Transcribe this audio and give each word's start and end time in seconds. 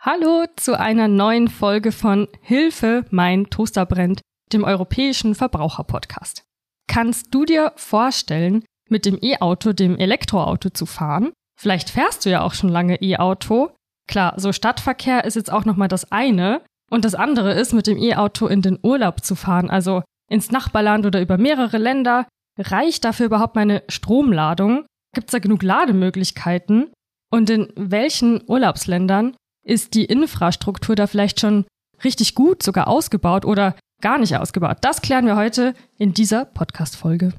Hallo 0.00 0.44
zu 0.54 0.78
einer 0.78 1.08
neuen 1.08 1.48
Folge 1.48 1.90
von 1.90 2.28
Hilfe, 2.40 3.04
mein 3.10 3.50
Toaster 3.50 3.84
brennt, 3.84 4.20
dem 4.52 4.62
europäischen 4.62 5.34
Verbraucherpodcast. 5.34 6.44
Kannst 6.86 7.34
du 7.34 7.44
dir 7.44 7.72
vorstellen, 7.74 8.64
mit 8.88 9.04
dem 9.04 9.18
E-Auto, 9.20 9.72
dem 9.72 9.98
Elektroauto 9.98 10.70
zu 10.70 10.86
fahren? 10.86 11.32
Vielleicht 11.60 11.90
fährst 11.90 12.24
du 12.24 12.30
ja 12.30 12.42
auch 12.42 12.54
schon 12.54 12.68
lange 12.68 13.02
E-Auto. 13.02 13.72
Klar, 14.06 14.34
so 14.36 14.52
Stadtverkehr 14.52 15.24
ist 15.24 15.34
jetzt 15.34 15.52
auch 15.52 15.64
nochmal 15.64 15.88
das 15.88 16.12
eine. 16.12 16.62
Und 16.92 17.04
das 17.04 17.16
andere 17.16 17.54
ist, 17.54 17.72
mit 17.72 17.88
dem 17.88 17.98
E-Auto 17.98 18.46
in 18.46 18.62
den 18.62 18.78
Urlaub 18.80 19.24
zu 19.24 19.34
fahren, 19.34 19.68
also 19.68 20.04
ins 20.30 20.52
Nachbarland 20.52 21.06
oder 21.06 21.20
über 21.20 21.38
mehrere 21.38 21.76
Länder. 21.76 22.28
Reicht 22.56 23.04
dafür 23.04 23.26
überhaupt 23.26 23.56
meine 23.56 23.82
Stromladung? 23.88 24.86
Gibt 25.12 25.26
es 25.26 25.32
da 25.32 25.40
genug 25.40 25.64
Lademöglichkeiten? 25.64 26.92
Und 27.32 27.50
in 27.50 27.72
welchen 27.74 28.48
Urlaubsländern 28.48 29.36
ist 29.68 29.94
die 29.94 30.06
Infrastruktur 30.06 30.96
da 30.96 31.06
vielleicht 31.06 31.40
schon 31.40 31.66
richtig 32.02 32.34
gut, 32.34 32.62
sogar 32.62 32.88
ausgebaut 32.88 33.44
oder 33.44 33.76
gar 34.00 34.18
nicht 34.18 34.34
ausgebaut? 34.36 34.78
Das 34.80 35.02
klären 35.02 35.26
wir 35.26 35.36
heute 35.36 35.74
in 35.98 36.14
dieser 36.14 36.46
Podcast-Folge. 36.46 37.34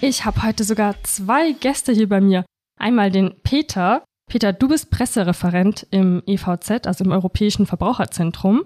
Ich 0.00 0.24
habe 0.24 0.42
heute 0.42 0.64
sogar 0.64 0.94
zwei 1.04 1.52
Gäste 1.52 1.92
hier 1.92 2.08
bei 2.08 2.20
mir. 2.20 2.44
Einmal 2.80 3.10
den 3.10 3.34
Peter. 3.42 4.02
Peter, 4.28 4.52
du 4.52 4.68
bist 4.68 4.90
Pressereferent 4.90 5.86
im 5.90 6.22
EVZ, 6.26 6.86
also 6.86 7.04
im 7.04 7.12
Europäischen 7.12 7.66
Verbraucherzentrum. 7.66 8.64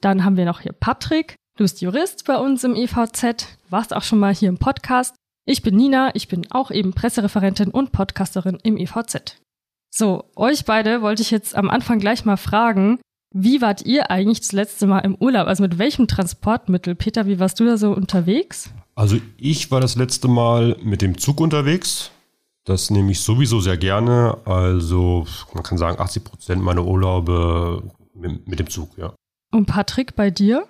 Dann 0.00 0.24
haben 0.24 0.36
wir 0.36 0.46
noch 0.46 0.60
hier 0.60 0.72
Patrick. 0.72 1.34
Du 1.56 1.64
bist 1.64 1.80
Jurist 1.82 2.24
bei 2.24 2.36
uns 2.36 2.64
im 2.64 2.74
EVZ, 2.74 3.58
warst 3.70 3.94
auch 3.94 4.02
schon 4.02 4.18
mal 4.18 4.34
hier 4.34 4.48
im 4.48 4.58
Podcast. 4.58 5.14
Ich 5.46 5.62
bin 5.62 5.76
Nina, 5.76 6.14
ich 6.14 6.28
bin 6.28 6.50
auch 6.50 6.70
eben 6.70 6.94
Pressereferentin 6.94 7.70
und 7.70 7.92
Podcasterin 7.92 8.58
im 8.62 8.76
EVZ. 8.76 9.36
So, 9.94 10.24
euch 10.34 10.64
beide 10.64 11.02
wollte 11.02 11.22
ich 11.22 11.30
jetzt 11.30 11.54
am 11.54 11.70
Anfang 11.70 12.00
gleich 12.00 12.24
mal 12.24 12.36
fragen, 12.36 12.98
wie 13.36 13.60
wart 13.60 13.84
ihr 13.84 14.10
eigentlich 14.10 14.40
das 14.40 14.52
letzte 14.52 14.86
Mal 14.86 15.00
im 15.00 15.16
Urlaub? 15.16 15.46
Also 15.48 15.62
mit 15.62 15.78
welchem 15.78 16.08
Transportmittel? 16.08 16.94
Peter, 16.94 17.26
wie 17.26 17.38
warst 17.38 17.60
du 17.60 17.64
da 17.64 17.76
so 17.76 17.92
unterwegs? 17.92 18.70
Also 18.94 19.18
ich 19.36 19.70
war 19.70 19.80
das 19.80 19.96
letzte 19.96 20.28
Mal 20.28 20.76
mit 20.82 21.02
dem 21.02 21.18
Zug 21.18 21.40
unterwegs. 21.40 22.10
Das 22.64 22.90
nehme 22.90 23.12
ich 23.12 23.20
sowieso 23.20 23.60
sehr 23.60 23.76
gerne. 23.76 24.38
Also 24.46 25.26
man 25.52 25.62
kann 25.62 25.78
sagen, 25.78 26.00
80 26.00 26.24
Prozent 26.24 26.62
meiner 26.62 26.84
Urlaube 26.84 27.82
mit, 28.14 28.48
mit, 28.48 28.58
dem 28.58 28.70
Zug, 28.70 28.96
ja. 28.96 29.12
Und 29.52 29.66
Patrick, 29.66 30.16
bei 30.16 30.30
dir? 30.30 30.66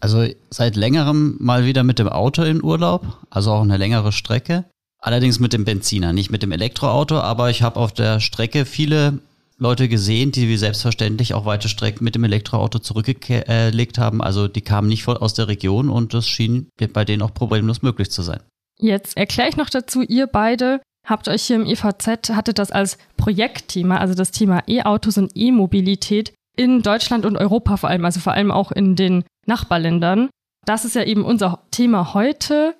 Also 0.00 0.26
seit 0.50 0.76
längerem 0.76 1.36
mal 1.40 1.64
wieder 1.64 1.82
mit 1.82 1.98
dem 1.98 2.08
Auto 2.08 2.42
in 2.42 2.62
Urlaub, 2.62 3.18
also 3.30 3.52
auch 3.52 3.62
eine 3.62 3.78
längere 3.78 4.12
Strecke. 4.12 4.64
Allerdings 5.00 5.40
mit 5.40 5.52
dem 5.52 5.64
Benziner, 5.64 6.12
nicht 6.12 6.30
mit 6.30 6.42
dem 6.42 6.52
Elektroauto, 6.52 7.18
aber 7.18 7.50
ich 7.50 7.62
habe 7.62 7.80
auf 7.80 7.92
der 7.92 8.20
Strecke 8.20 8.64
viele 8.64 9.20
Leute 9.56 9.88
gesehen, 9.88 10.30
die 10.32 10.48
wie 10.48 10.56
selbstverständlich 10.56 11.34
auch 11.34 11.44
weite 11.44 11.68
Strecken 11.68 12.04
mit 12.04 12.14
dem 12.14 12.24
Elektroauto 12.24 12.78
zurückgelegt 12.78 13.98
haben. 13.98 14.22
Also 14.22 14.46
die 14.48 14.60
kamen 14.60 14.88
nicht 14.88 15.02
voll 15.02 15.16
aus 15.16 15.34
der 15.34 15.48
Region 15.48 15.88
und 15.88 16.14
das 16.14 16.28
schien 16.28 16.68
bei 16.92 17.04
denen 17.04 17.22
auch 17.22 17.34
problemlos 17.34 17.82
möglich 17.82 18.10
zu 18.10 18.22
sein. 18.22 18.40
Jetzt 18.80 19.16
erkläre 19.16 19.48
ich 19.48 19.56
noch 19.56 19.70
dazu, 19.70 20.02
ihr 20.02 20.28
beide 20.28 20.80
habt 21.08 21.28
euch 21.28 21.44
hier 21.44 21.56
im 21.56 21.66
EVZ, 21.66 22.30
hattet 22.30 22.58
das 22.58 22.70
als 22.70 22.98
Projektthema, 23.16 23.96
also 23.96 24.14
das 24.14 24.30
Thema 24.30 24.62
E-Autos 24.66 25.18
und 25.18 25.32
E-Mobilität 25.34 26.32
in 26.56 26.82
Deutschland 26.82 27.24
und 27.24 27.36
Europa 27.36 27.76
vor 27.76 27.88
allem, 27.88 28.04
also 28.04 28.20
vor 28.20 28.32
allem 28.32 28.50
auch 28.50 28.72
in 28.72 28.96
den 28.96 29.24
Nachbarländern. 29.46 30.28
Das 30.64 30.84
ist 30.84 30.94
ja 30.94 31.04
eben 31.04 31.24
unser 31.24 31.62
Thema 31.70 32.14
heute. 32.14 32.74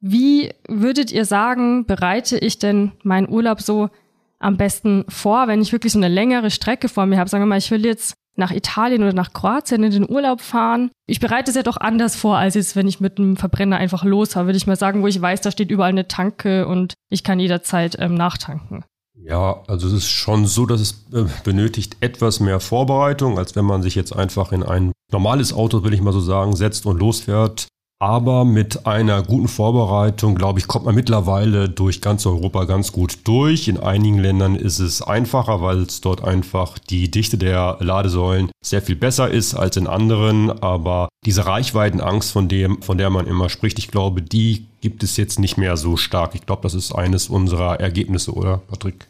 Wie 0.00 0.52
würdet 0.66 1.12
ihr 1.12 1.24
sagen, 1.24 1.84
bereite 1.84 2.38
ich 2.38 2.58
denn 2.58 2.92
meinen 3.02 3.28
Urlaub 3.28 3.60
so 3.60 3.90
am 4.38 4.56
besten 4.56 5.04
vor, 5.08 5.46
wenn 5.46 5.60
ich 5.60 5.72
wirklich 5.72 5.92
so 5.92 5.98
eine 5.98 6.08
längere 6.08 6.50
Strecke 6.50 6.88
vor 6.88 7.06
mir 7.06 7.18
habe. 7.18 7.28
Sagen 7.28 7.42
wir 7.42 7.46
mal, 7.46 7.58
ich 7.58 7.70
will 7.70 7.84
jetzt 7.84 8.14
nach 8.40 8.50
Italien 8.50 9.02
oder 9.02 9.12
nach 9.12 9.32
Kroatien 9.32 9.84
in 9.84 9.92
den 9.92 10.10
Urlaub 10.10 10.40
fahren. 10.40 10.90
Ich 11.06 11.20
bereite 11.20 11.50
es 11.50 11.56
ja 11.56 11.62
doch 11.62 11.76
anders 11.76 12.16
vor, 12.16 12.36
als 12.38 12.54
jetzt, 12.54 12.74
wenn 12.74 12.88
ich 12.88 12.98
mit 12.98 13.18
einem 13.18 13.36
Verbrenner 13.36 13.76
einfach 13.76 14.02
los 14.02 14.34
habe, 14.34 14.48
würde 14.48 14.56
ich 14.56 14.66
mal 14.66 14.76
sagen, 14.76 15.02
wo 15.02 15.06
ich 15.06 15.20
weiß, 15.20 15.40
da 15.42 15.52
steht 15.52 15.70
überall 15.70 15.90
eine 15.90 16.08
Tanke 16.08 16.66
und 16.66 16.94
ich 17.10 17.22
kann 17.22 17.38
jederzeit 17.38 17.96
ähm, 18.00 18.14
nachtanken. 18.14 18.84
Ja, 19.22 19.62
also 19.66 19.86
es 19.86 19.92
ist 19.92 20.08
schon 20.08 20.46
so, 20.46 20.66
dass 20.66 20.80
es 20.80 21.06
äh, 21.12 21.24
benötigt 21.44 21.98
etwas 22.00 22.40
mehr 22.40 22.58
Vorbereitung, 22.58 23.38
als 23.38 23.54
wenn 23.54 23.64
man 23.64 23.82
sich 23.82 23.94
jetzt 23.94 24.16
einfach 24.16 24.50
in 24.50 24.62
ein 24.62 24.92
normales 25.12 25.52
Auto, 25.52 25.84
will 25.84 25.92
ich 25.92 26.00
mal 26.00 26.12
so 26.12 26.20
sagen, 26.20 26.56
setzt 26.56 26.86
und 26.86 26.98
losfährt. 26.98 27.68
Aber 28.02 28.46
mit 28.46 28.86
einer 28.86 29.22
guten 29.22 29.46
Vorbereitung, 29.46 30.34
glaube 30.34 30.58
ich, 30.58 30.66
kommt 30.66 30.86
man 30.86 30.94
mittlerweile 30.94 31.68
durch 31.68 32.00
ganz 32.00 32.24
Europa 32.24 32.64
ganz 32.64 32.92
gut 32.92 33.18
durch. 33.24 33.68
In 33.68 33.76
einigen 33.76 34.18
Ländern 34.18 34.56
ist 34.56 34.78
es 34.78 35.02
einfacher, 35.02 35.60
weil 35.60 35.82
es 35.82 36.00
dort 36.00 36.24
einfach 36.24 36.78
die 36.78 37.10
Dichte 37.10 37.36
der 37.36 37.76
Ladesäulen 37.80 38.50
sehr 38.64 38.80
viel 38.80 38.96
besser 38.96 39.30
ist 39.30 39.54
als 39.54 39.76
in 39.76 39.86
anderen. 39.86 40.50
Aber 40.62 41.10
diese 41.26 41.44
Reichweitenangst, 41.44 42.32
von, 42.32 42.48
dem, 42.48 42.80
von 42.80 42.96
der 42.96 43.10
man 43.10 43.26
immer 43.26 43.50
spricht, 43.50 43.78
ich 43.78 43.88
glaube, 43.88 44.22
die 44.22 44.64
gibt 44.80 45.02
es 45.02 45.18
jetzt 45.18 45.38
nicht 45.38 45.58
mehr 45.58 45.76
so 45.76 45.98
stark. 45.98 46.34
Ich 46.34 46.46
glaube, 46.46 46.62
das 46.62 46.72
ist 46.72 46.92
eines 46.92 47.28
unserer 47.28 47.80
Ergebnisse, 47.80 48.32
oder, 48.32 48.62
Patrick? 48.66 49.08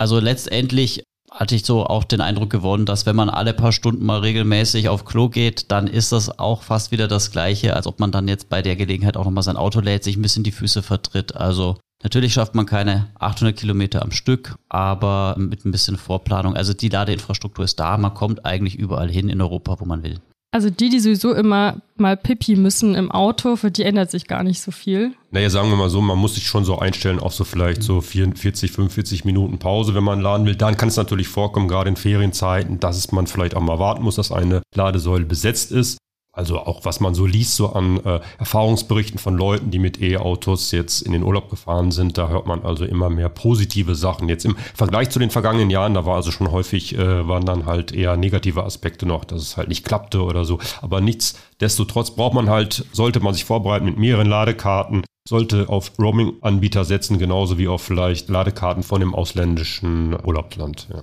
Also 0.00 0.18
letztendlich 0.18 1.04
hatte 1.36 1.54
ich 1.54 1.66
so 1.66 1.84
auch 1.84 2.04
den 2.04 2.22
Eindruck 2.22 2.48
gewonnen, 2.48 2.86
dass 2.86 3.04
wenn 3.04 3.14
man 3.14 3.28
alle 3.28 3.52
paar 3.52 3.72
Stunden 3.72 4.04
mal 4.04 4.20
regelmäßig 4.20 4.88
auf 4.88 5.04
Klo 5.04 5.28
geht, 5.28 5.70
dann 5.70 5.86
ist 5.86 6.10
das 6.10 6.38
auch 6.38 6.62
fast 6.62 6.92
wieder 6.92 7.08
das 7.08 7.30
Gleiche, 7.30 7.76
als 7.76 7.86
ob 7.86 8.00
man 8.00 8.10
dann 8.10 8.26
jetzt 8.26 8.48
bei 8.48 8.62
der 8.62 8.74
Gelegenheit 8.74 9.18
auch 9.18 9.24
nochmal 9.24 9.42
sein 9.42 9.58
Auto 9.58 9.80
lädt, 9.80 10.02
sich 10.02 10.16
ein 10.16 10.22
bisschen 10.22 10.44
die 10.44 10.52
Füße 10.52 10.82
vertritt. 10.82 11.36
Also 11.36 11.76
natürlich 12.02 12.32
schafft 12.32 12.54
man 12.54 12.64
keine 12.64 13.08
800 13.18 13.54
Kilometer 13.54 14.00
am 14.00 14.12
Stück, 14.12 14.56
aber 14.70 15.34
mit 15.38 15.66
ein 15.66 15.72
bisschen 15.72 15.98
Vorplanung. 15.98 16.56
Also 16.56 16.72
die 16.72 16.88
Ladeinfrastruktur 16.88 17.66
ist 17.66 17.78
da, 17.78 17.98
man 17.98 18.14
kommt 18.14 18.46
eigentlich 18.46 18.76
überall 18.76 19.10
hin 19.10 19.28
in 19.28 19.42
Europa, 19.42 19.76
wo 19.78 19.84
man 19.84 20.02
will. 20.02 20.20
Also 20.52 20.70
die, 20.70 20.88
die 20.88 21.00
sowieso 21.00 21.34
immer 21.34 21.82
mal 21.96 22.16
Pipi 22.16 22.56
müssen 22.56 22.94
im 22.94 23.10
Auto, 23.10 23.56
für 23.56 23.70
die 23.70 23.82
ändert 23.82 24.10
sich 24.10 24.26
gar 24.26 24.42
nicht 24.42 24.60
so 24.60 24.70
viel. 24.70 25.12
Naja, 25.30 25.50
sagen 25.50 25.68
wir 25.68 25.76
mal 25.76 25.90
so, 25.90 26.00
man 26.00 26.18
muss 26.18 26.34
sich 26.34 26.46
schon 26.46 26.64
so 26.64 26.78
einstellen 26.78 27.18
auf 27.18 27.34
so 27.34 27.44
vielleicht 27.44 27.82
so 27.82 28.00
44, 28.00 28.72
45 28.72 29.24
Minuten 29.24 29.58
Pause, 29.58 29.94
wenn 29.94 30.04
man 30.04 30.20
laden 30.20 30.46
will. 30.46 30.56
Dann 30.56 30.76
kann 30.76 30.88
es 30.88 30.96
natürlich 30.96 31.28
vorkommen, 31.28 31.68
gerade 31.68 31.90
in 31.90 31.96
Ferienzeiten, 31.96 32.80
dass 32.80 33.12
man 33.12 33.26
vielleicht 33.26 33.54
auch 33.54 33.60
mal 33.60 33.78
warten 33.78 34.02
muss, 34.02 34.16
dass 34.16 34.32
eine 34.32 34.62
Ladesäule 34.74 35.26
besetzt 35.26 35.72
ist. 35.72 35.98
Also 36.36 36.58
auch 36.58 36.84
was 36.84 37.00
man 37.00 37.14
so 37.14 37.24
liest, 37.24 37.56
so 37.56 37.72
an 37.72 37.98
äh, 38.04 38.20
Erfahrungsberichten 38.38 39.18
von 39.18 39.38
Leuten, 39.38 39.70
die 39.70 39.78
mit 39.78 40.02
E-Autos 40.02 40.70
jetzt 40.70 41.00
in 41.00 41.12
den 41.12 41.22
Urlaub 41.22 41.48
gefahren 41.48 41.90
sind, 41.90 42.18
da 42.18 42.28
hört 42.28 42.46
man 42.46 42.62
also 42.62 42.84
immer 42.84 43.08
mehr 43.08 43.30
positive 43.30 43.94
Sachen. 43.94 44.28
Jetzt 44.28 44.44
im 44.44 44.54
Vergleich 44.74 45.08
zu 45.08 45.18
den 45.18 45.30
vergangenen 45.30 45.70
Jahren, 45.70 45.94
da 45.94 46.04
war 46.04 46.16
also 46.16 46.30
schon 46.30 46.52
häufig, 46.52 46.94
äh, 46.94 47.26
waren 47.26 47.46
dann 47.46 47.64
halt 47.64 47.90
eher 47.90 48.18
negative 48.18 48.64
Aspekte 48.64 49.06
noch, 49.06 49.24
dass 49.24 49.40
es 49.40 49.56
halt 49.56 49.68
nicht 49.68 49.86
klappte 49.86 50.22
oder 50.22 50.44
so. 50.44 50.58
Aber 50.82 51.00
nichtsdestotrotz 51.00 52.10
braucht 52.10 52.34
man 52.34 52.50
halt, 52.50 52.84
sollte 52.92 53.20
man 53.20 53.32
sich 53.32 53.46
vorbereiten 53.46 53.86
mit 53.86 53.96
mehreren 53.96 54.28
Ladekarten, 54.28 55.04
sollte 55.26 55.70
auf 55.70 55.92
Roaming-Anbieter 55.98 56.84
setzen, 56.84 57.18
genauso 57.18 57.56
wie 57.56 57.66
auf 57.66 57.80
vielleicht 57.80 58.28
Ladekarten 58.28 58.82
von 58.82 59.00
dem 59.00 59.14
ausländischen 59.14 60.14
Urlaubsland. 60.22 60.86
Ja. 60.92 61.02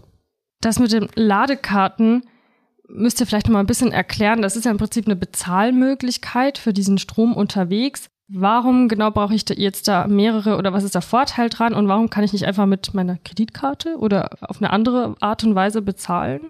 Das 0.62 0.78
mit 0.78 0.92
den 0.92 1.10
Ladekarten, 1.16 2.24
müsst 2.88 3.20
ihr 3.20 3.26
vielleicht 3.26 3.48
noch 3.48 3.54
mal 3.54 3.60
ein 3.60 3.68
bisschen 3.68 3.92
erklären. 3.92 4.42
Das 4.42 4.56
ist 4.56 4.66
ja 4.66 4.72
im 4.72 4.78
Prinzip 4.78 5.06
eine 5.06 5.16
Bezahlmöglichkeit 5.16 6.58
für 6.58 6.74
diesen 6.74 6.98
Strom 6.98 7.34
unterwegs. 7.34 8.10
Warum 8.30 8.88
genau 8.88 9.12
brauche 9.12 9.36
ich 9.36 9.46
da 9.46 9.54
jetzt 9.54 9.88
da 9.88 10.08
mehrere 10.08 10.58
oder 10.58 10.74
was 10.74 10.84
ist 10.84 10.96
der 10.96 11.02
Vorteil 11.02 11.50
dran 11.50 11.74
und 11.74 11.88
warum 11.88 12.10
kann 12.10 12.24
ich 12.24 12.34
nicht 12.34 12.46
einfach 12.46 12.66
mit 12.66 12.94
meiner 12.94 13.18
Kreditkarte 13.18 13.98
oder 13.98 14.30
auf 14.42 14.58
eine 14.62 14.72
andere 14.72 15.16
Art 15.20 15.44
und 15.44 15.56
Weise 15.56 15.82
bezahlen? 15.82 16.42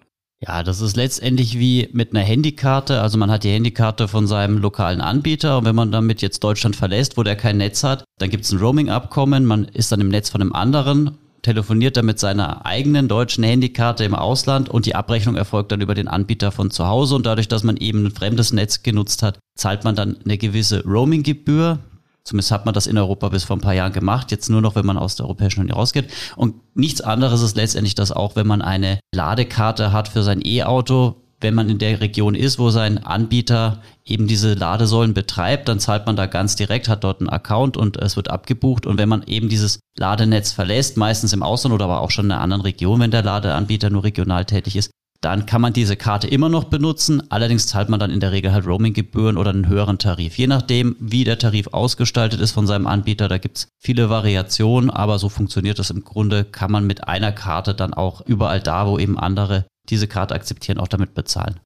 Ja, 0.46 0.62
das 0.62 0.82
ist 0.82 0.98
letztendlich 0.98 1.58
wie 1.58 1.90
mit 1.94 2.12
einer 2.12 2.24
Handykarte. 2.24 3.02
Also 3.02 3.18
man 3.18 3.32
hat 3.32 3.44
die 3.44 3.52
Handykarte 3.52 4.08
von 4.08 4.28
seinem 4.28 4.58
lokalen 4.58 5.00
Anbieter 5.00 5.58
und 5.58 5.66
wenn 5.66 5.76
man 5.76 5.92
damit 5.92 6.22
jetzt 6.22 6.44
Deutschland 6.44 6.76
verlässt, 6.76 7.18
wo 7.18 7.24
der 7.24 7.38
kein 7.38 7.58
Netz 7.58 7.84
hat, 7.84 8.04
dann 8.20 8.30
gibt 8.30 8.44
es 8.44 8.52
ein 8.52 8.60
Roaming-Abkommen, 8.60 9.46
man 9.46 9.66
ist 9.66 9.92
dann 9.92 10.02
im 10.02 10.10
Netz 10.10 10.30
von 10.30 10.42
einem 10.42 10.54
anderen 10.54 11.18
telefoniert 11.44 11.98
er 11.98 12.04
mit 12.04 12.20
seiner 12.20 12.66
eigenen 12.66 13.08
deutschen 13.08 13.44
Handykarte 13.44 14.04
im 14.04 14.16
Ausland 14.16 14.70
und 14.70 14.88
die 14.88 14.96
Abrechnung 14.96 15.36
erfolgt 15.36 15.72
dann 15.72 15.82
über 15.82 15.94
den 15.94 16.08
Anbieter 16.08 16.52
von 16.52 16.72
zu 16.72 16.88
Hause 16.88 17.16
und 17.16 17.26
dadurch, 17.26 17.48
dass 17.48 17.64
man 17.64 17.78
eben 17.78 18.06
ein 18.06 18.12
fremdes 18.12 18.54
Netz 18.54 18.82
genutzt 18.82 19.22
hat, 19.22 19.38
zahlt 19.56 19.84
man 19.84 19.96
dann 19.96 20.18
eine 20.26 20.38
gewisse 20.38 20.84
Roaming-Gebühr. 20.84 21.80
Zumindest 22.24 22.52
hat 22.52 22.66
man 22.66 22.74
das 22.74 22.88
in 22.88 22.98
Europa 22.98 23.28
bis 23.28 23.44
vor 23.44 23.58
ein 23.58 23.62
paar 23.62 23.74
Jahren 23.74 23.92
gemacht, 23.92 24.32
jetzt 24.32 24.50
nur 24.50 24.62
noch, 24.62 24.76
wenn 24.76 24.86
man 24.86 24.98
aus 24.98 25.18
der 25.18 25.26
Europäischen 25.26 25.60
Union 25.60 25.78
rausgeht. 25.78 26.10
Und 26.38 26.56
nichts 26.74 27.02
anderes 27.02 27.42
ist 27.42 27.58
letztendlich 27.58 27.96
das 27.96 28.14
auch, 28.14 28.38
wenn 28.38 28.48
man 28.48 28.62
eine 28.62 29.00
Ladekarte 29.14 29.92
hat 29.92 30.08
für 30.08 30.24
sein 30.24 30.40
E-Auto, 30.42 31.23
wenn 31.44 31.54
man 31.54 31.70
in 31.70 31.78
der 31.78 32.02
Region 32.02 32.36
ist, 32.36 32.58
wo 32.58 32.70
sein 32.70 32.98
Anbieter 32.98 33.82
eben 34.06 34.28
diese 34.28 34.54
Ladesäulen 34.54 35.14
betreibt, 35.14 35.68
dann 35.68 35.80
zahlt 35.80 36.06
man 36.06 36.16
da 36.16 36.26
ganz 36.26 36.56
direkt, 36.56 36.88
hat 36.88 37.04
dort 37.04 37.20
einen 37.20 37.30
Account 37.30 37.78
und 37.78 37.98
es 37.98 38.16
wird 38.16 38.32
abgebucht. 38.32 38.86
Und 38.86 38.98
wenn 38.98 39.10
man 39.10 39.24
eben 39.24 39.50
dieses 39.50 39.80
Ladenetz 39.98 40.52
verlässt, 40.52 40.98
meistens 40.98 41.34
im 41.34 41.44
Ausland 41.44 41.74
oder 41.74 41.86
aber 41.86 42.02
auch 42.02 42.12
schon 42.12 42.26
in 42.26 42.32
einer 42.32 42.42
anderen 42.42 42.62
Region, 42.64 43.00
wenn 43.00 43.12
der 43.12 43.24
Ladeanbieter 43.24 43.90
nur 43.90 44.04
regional 44.04 44.46
tätig 44.46 44.76
ist, 44.76 44.92
dann 45.24 45.46
kann 45.46 45.62
man 45.62 45.72
diese 45.72 45.96
Karte 45.96 46.28
immer 46.28 46.50
noch 46.50 46.66
benutzen. 46.66 47.24
Allerdings 47.30 47.68
zahlt 47.68 47.88
man 47.88 48.00
dann 48.00 48.12
in 48.12 48.20
der 48.20 48.34
Regel 48.34 48.52
halt 48.52 48.66
Roaminggebühren 48.66 49.38
oder 49.38 49.52
einen 49.52 49.70
höheren 49.70 49.98
Tarif. 49.98 50.38
Je 50.38 50.48
nachdem, 50.48 50.98
wie 51.00 51.24
der 51.24 51.40
Tarif 51.40 51.68
ausgestaltet 51.68 52.42
ist 52.42 52.52
von 52.52 52.68
seinem 52.68 52.88
Anbieter, 52.88 53.30
da 53.30 53.38
gibt's 53.38 53.70
viele 53.80 54.10
Variationen, 54.10 54.90
aber 54.90 55.20
so 55.20 55.30
funktioniert 55.30 55.80
das 55.80 55.92
im 55.92 56.04
Grunde, 56.04 56.44
kann 56.44 56.72
man 56.72 56.86
mit 56.86 57.08
einer 57.08 57.32
Karte 57.32 57.74
dann 57.74 57.94
auch 57.94 58.20
überall 58.26 58.60
da, 58.60 58.86
wo 58.86 59.00
eben 59.00 59.18
andere 59.18 59.66
diese 59.90 60.08
Karte 60.08 60.36
akzeptieren, 60.36 60.78
auch 60.78 60.88
damit 60.88 61.14
bezahlen. 61.14 61.60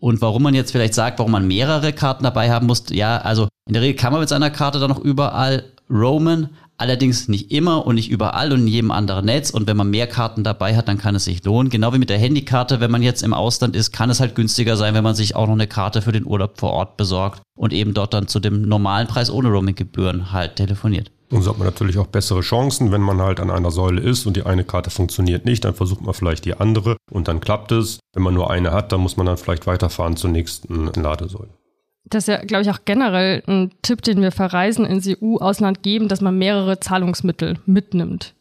Und 0.00 0.20
warum 0.20 0.42
man 0.42 0.54
jetzt 0.54 0.72
vielleicht 0.72 0.94
sagt, 0.94 1.18
warum 1.18 1.32
man 1.32 1.46
mehrere 1.46 1.92
Karten 1.92 2.24
dabei 2.24 2.50
haben 2.50 2.66
muss, 2.66 2.84
ja, 2.90 3.18
also 3.18 3.48
in 3.66 3.72
der 3.72 3.82
Regel 3.82 3.96
kann 3.96 4.12
man 4.12 4.20
mit 4.20 4.28
seiner 4.28 4.50
Karte 4.50 4.78
dann 4.78 4.90
noch 4.90 5.00
überall 5.00 5.72
roamen, 5.88 6.50
allerdings 6.78 7.28
nicht 7.28 7.50
immer 7.50 7.86
und 7.86 7.94
nicht 7.96 8.10
überall 8.10 8.52
und 8.52 8.60
in 8.60 8.68
jedem 8.68 8.90
anderen 8.90 9.26
Netz. 9.26 9.50
Und 9.50 9.66
wenn 9.66 9.76
man 9.76 9.90
mehr 9.90 10.06
Karten 10.06 10.44
dabei 10.44 10.76
hat, 10.76 10.88
dann 10.88 10.98
kann 10.98 11.14
es 11.14 11.24
sich 11.24 11.44
lohnen. 11.44 11.70
Genau 11.70 11.92
wie 11.92 11.98
mit 11.98 12.10
der 12.10 12.18
Handykarte, 12.18 12.80
wenn 12.80 12.90
man 12.90 13.02
jetzt 13.02 13.22
im 13.22 13.34
Ausland 13.34 13.76
ist, 13.76 13.92
kann 13.92 14.10
es 14.10 14.20
halt 14.20 14.34
günstiger 14.34 14.76
sein, 14.76 14.94
wenn 14.94 15.04
man 15.04 15.14
sich 15.14 15.36
auch 15.36 15.46
noch 15.46 15.54
eine 15.54 15.66
Karte 15.66 16.02
für 16.02 16.12
den 16.12 16.26
Urlaub 16.26 16.58
vor 16.58 16.72
Ort 16.72 16.96
besorgt 16.96 17.42
und 17.56 17.72
eben 17.72 17.94
dort 17.94 18.14
dann 18.14 18.28
zu 18.28 18.40
dem 18.40 18.62
normalen 18.62 19.06
Preis 19.06 19.30
ohne 19.30 19.48
Roaminggebühren 19.48 20.32
halt 20.32 20.56
telefoniert. 20.56 21.10
Und 21.30 21.42
so 21.42 21.50
hat 21.50 21.58
man 21.58 21.66
natürlich 21.66 21.98
auch 21.98 22.06
bessere 22.06 22.40
Chancen, 22.40 22.92
wenn 22.92 23.00
man 23.00 23.20
halt 23.20 23.40
an 23.40 23.50
einer 23.50 23.72
Säule 23.72 24.00
ist 24.00 24.26
und 24.26 24.36
die 24.36 24.44
eine 24.44 24.62
Karte 24.64 24.90
funktioniert 24.90 25.44
nicht, 25.44 25.64
dann 25.64 25.74
versucht 25.74 26.02
man 26.02 26.14
vielleicht 26.14 26.44
die 26.44 26.54
andere 26.54 26.96
und 27.10 27.26
dann 27.26 27.40
klappt 27.40 27.72
es. 27.72 27.98
Wenn 28.14 28.22
man 28.22 28.34
nur 28.34 28.50
eine 28.50 28.72
hat, 28.72 28.92
dann 28.92 29.00
muss 29.00 29.16
man 29.16 29.26
dann 29.26 29.36
vielleicht 29.36 29.66
weiterfahren 29.66 30.16
zur 30.16 30.30
nächsten 30.30 30.86
Ladesäule. 30.94 31.50
Das 32.08 32.24
ist 32.24 32.28
ja, 32.28 32.44
glaube 32.44 32.62
ich, 32.62 32.70
auch 32.70 32.80
generell 32.84 33.42
ein 33.46 33.72
Tipp, 33.82 34.02
den 34.02 34.22
wir 34.22 34.30
Verreisen 34.30 34.84
ins 34.84 35.08
EU-Ausland 35.08 35.82
geben, 35.82 36.08
dass 36.08 36.20
man 36.20 36.38
mehrere 36.38 36.78
Zahlungsmittel 36.78 37.58
mitnimmt. 37.66 38.34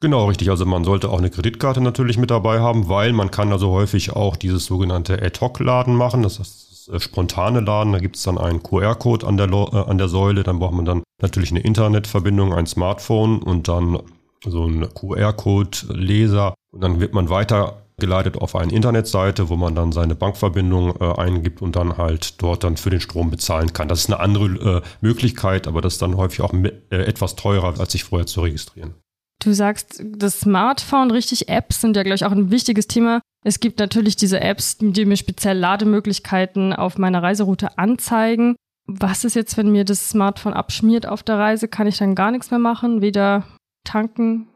Genau, 0.00 0.26
richtig. 0.26 0.48
Also 0.48 0.64
man 0.64 0.84
sollte 0.84 1.10
auch 1.10 1.18
eine 1.18 1.30
Kreditkarte 1.30 1.80
natürlich 1.82 2.16
mit 2.16 2.30
dabei 2.30 2.60
haben, 2.60 2.88
weil 2.88 3.12
man 3.12 3.30
kann 3.30 3.52
also 3.52 3.70
häufig 3.70 4.12
auch 4.12 4.36
dieses 4.36 4.64
sogenannte 4.64 5.20
Ad-Hoc-Laden 5.22 5.94
machen. 5.94 6.22
Das 6.22 6.38
ist 6.38 6.88
das 6.90 7.02
spontane 7.02 7.60
Laden. 7.60 7.92
Da 7.92 7.98
gibt 7.98 8.16
es 8.16 8.22
dann 8.22 8.38
einen 8.38 8.62
QR-Code 8.62 9.26
an, 9.26 9.36
der 9.36 9.50
äh, 9.50 9.76
an 9.76 9.98
der 9.98 10.08
Säule. 10.08 10.42
Dann 10.42 10.58
braucht 10.58 10.72
man 10.72 10.86
dann 10.86 11.02
natürlich 11.20 11.50
eine 11.50 11.60
Internetverbindung, 11.60 12.54
ein 12.54 12.66
Smartphone 12.66 13.42
und 13.42 13.68
dann 13.68 13.98
so 14.46 14.64
einen 14.64 14.88
QR-Code-Leser. 14.94 16.54
Und 16.72 16.80
dann 16.80 17.00
wird 17.00 17.12
man 17.12 17.28
weiter 17.28 17.82
geleitet 18.00 18.36
auf 18.36 18.56
eine 18.56 18.72
Internetseite, 18.72 19.48
wo 19.48 19.56
man 19.56 19.74
dann 19.74 19.92
seine 19.92 20.14
Bankverbindung 20.14 20.96
äh, 21.00 21.20
eingibt 21.20 21.62
und 21.62 21.76
dann 21.76 21.96
halt 21.96 22.42
dort 22.42 22.64
dann 22.64 22.76
für 22.76 22.90
den 22.90 23.00
Strom 23.00 23.30
bezahlen 23.30 23.72
kann. 23.72 23.88
Das 23.88 24.00
ist 24.00 24.10
eine 24.10 24.20
andere 24.20 24.46
äh, 24.46 24.82
Möglichkeit, 25.00 25.68
aber 25.68 25.80
das 25.80 25.94
ist 25.94 26.02
dann 26.02 26.16
häufig 26.16 26.40
auch 26.40 26.52
äh, 26.52 26.72
etwas 26.90 27.36
teurer, 27.36 27.78
als 27.78 27.92
sich 27.92 28.04
vorher 28.04 28.26
zu 28.26 28.40
registrieren. 28.40 28.94
Du 29.42 29.52
sagst, 29.52 30.02
das 30.04 30.40
Smartphone, 30.40 31.10
richtig 31.10 31.48
Apps 31.48 31.80
sind 31.80 31.96
ja, 31.96 32.02
glaube 32.02 32.16
ich, 32.16 32.24
auch 32.26 32.32
ein 32.32 32.50
wichtiges 32.50 32.88
Thema. 32.88 33.20
Es 33.42 33.58
gibt 33.58 33.78
natürlich 33.78 34.16
diese 34.16 34.40
Apps, 34.40 34.76
die 34.78 35.04
mir 35.06 35.16
speziell 35.16 35.56
Lademöglichkeiten 35.56 36.74
auf 36.74 36.98
meiner 36.98 37.22
Reiseroute 37.22 37.78
anzeigen. 37.78 38.56
Was 38.86 39.24
ist 39.24 39.34
jetzt, 39.34 39.56
wenn 39.56 39.72
mir 39.72 39.84
das 39.84 40.10
Smartphone 40.10 40.52
abschmiert 40.52 41.06
auf 41.06 41.22
der 41.22 41.38
Reise? 41.38 41.68
Kann 41.68 41.86
ich 41.86 41.96
dann 41.96 42.14
gar 42.14 42.32
nichts 42.32 42.50
mehr 42.50 42.60
machen? 42.60 43.00
Weder 43.00 43.44
tanken, 43.84 44.48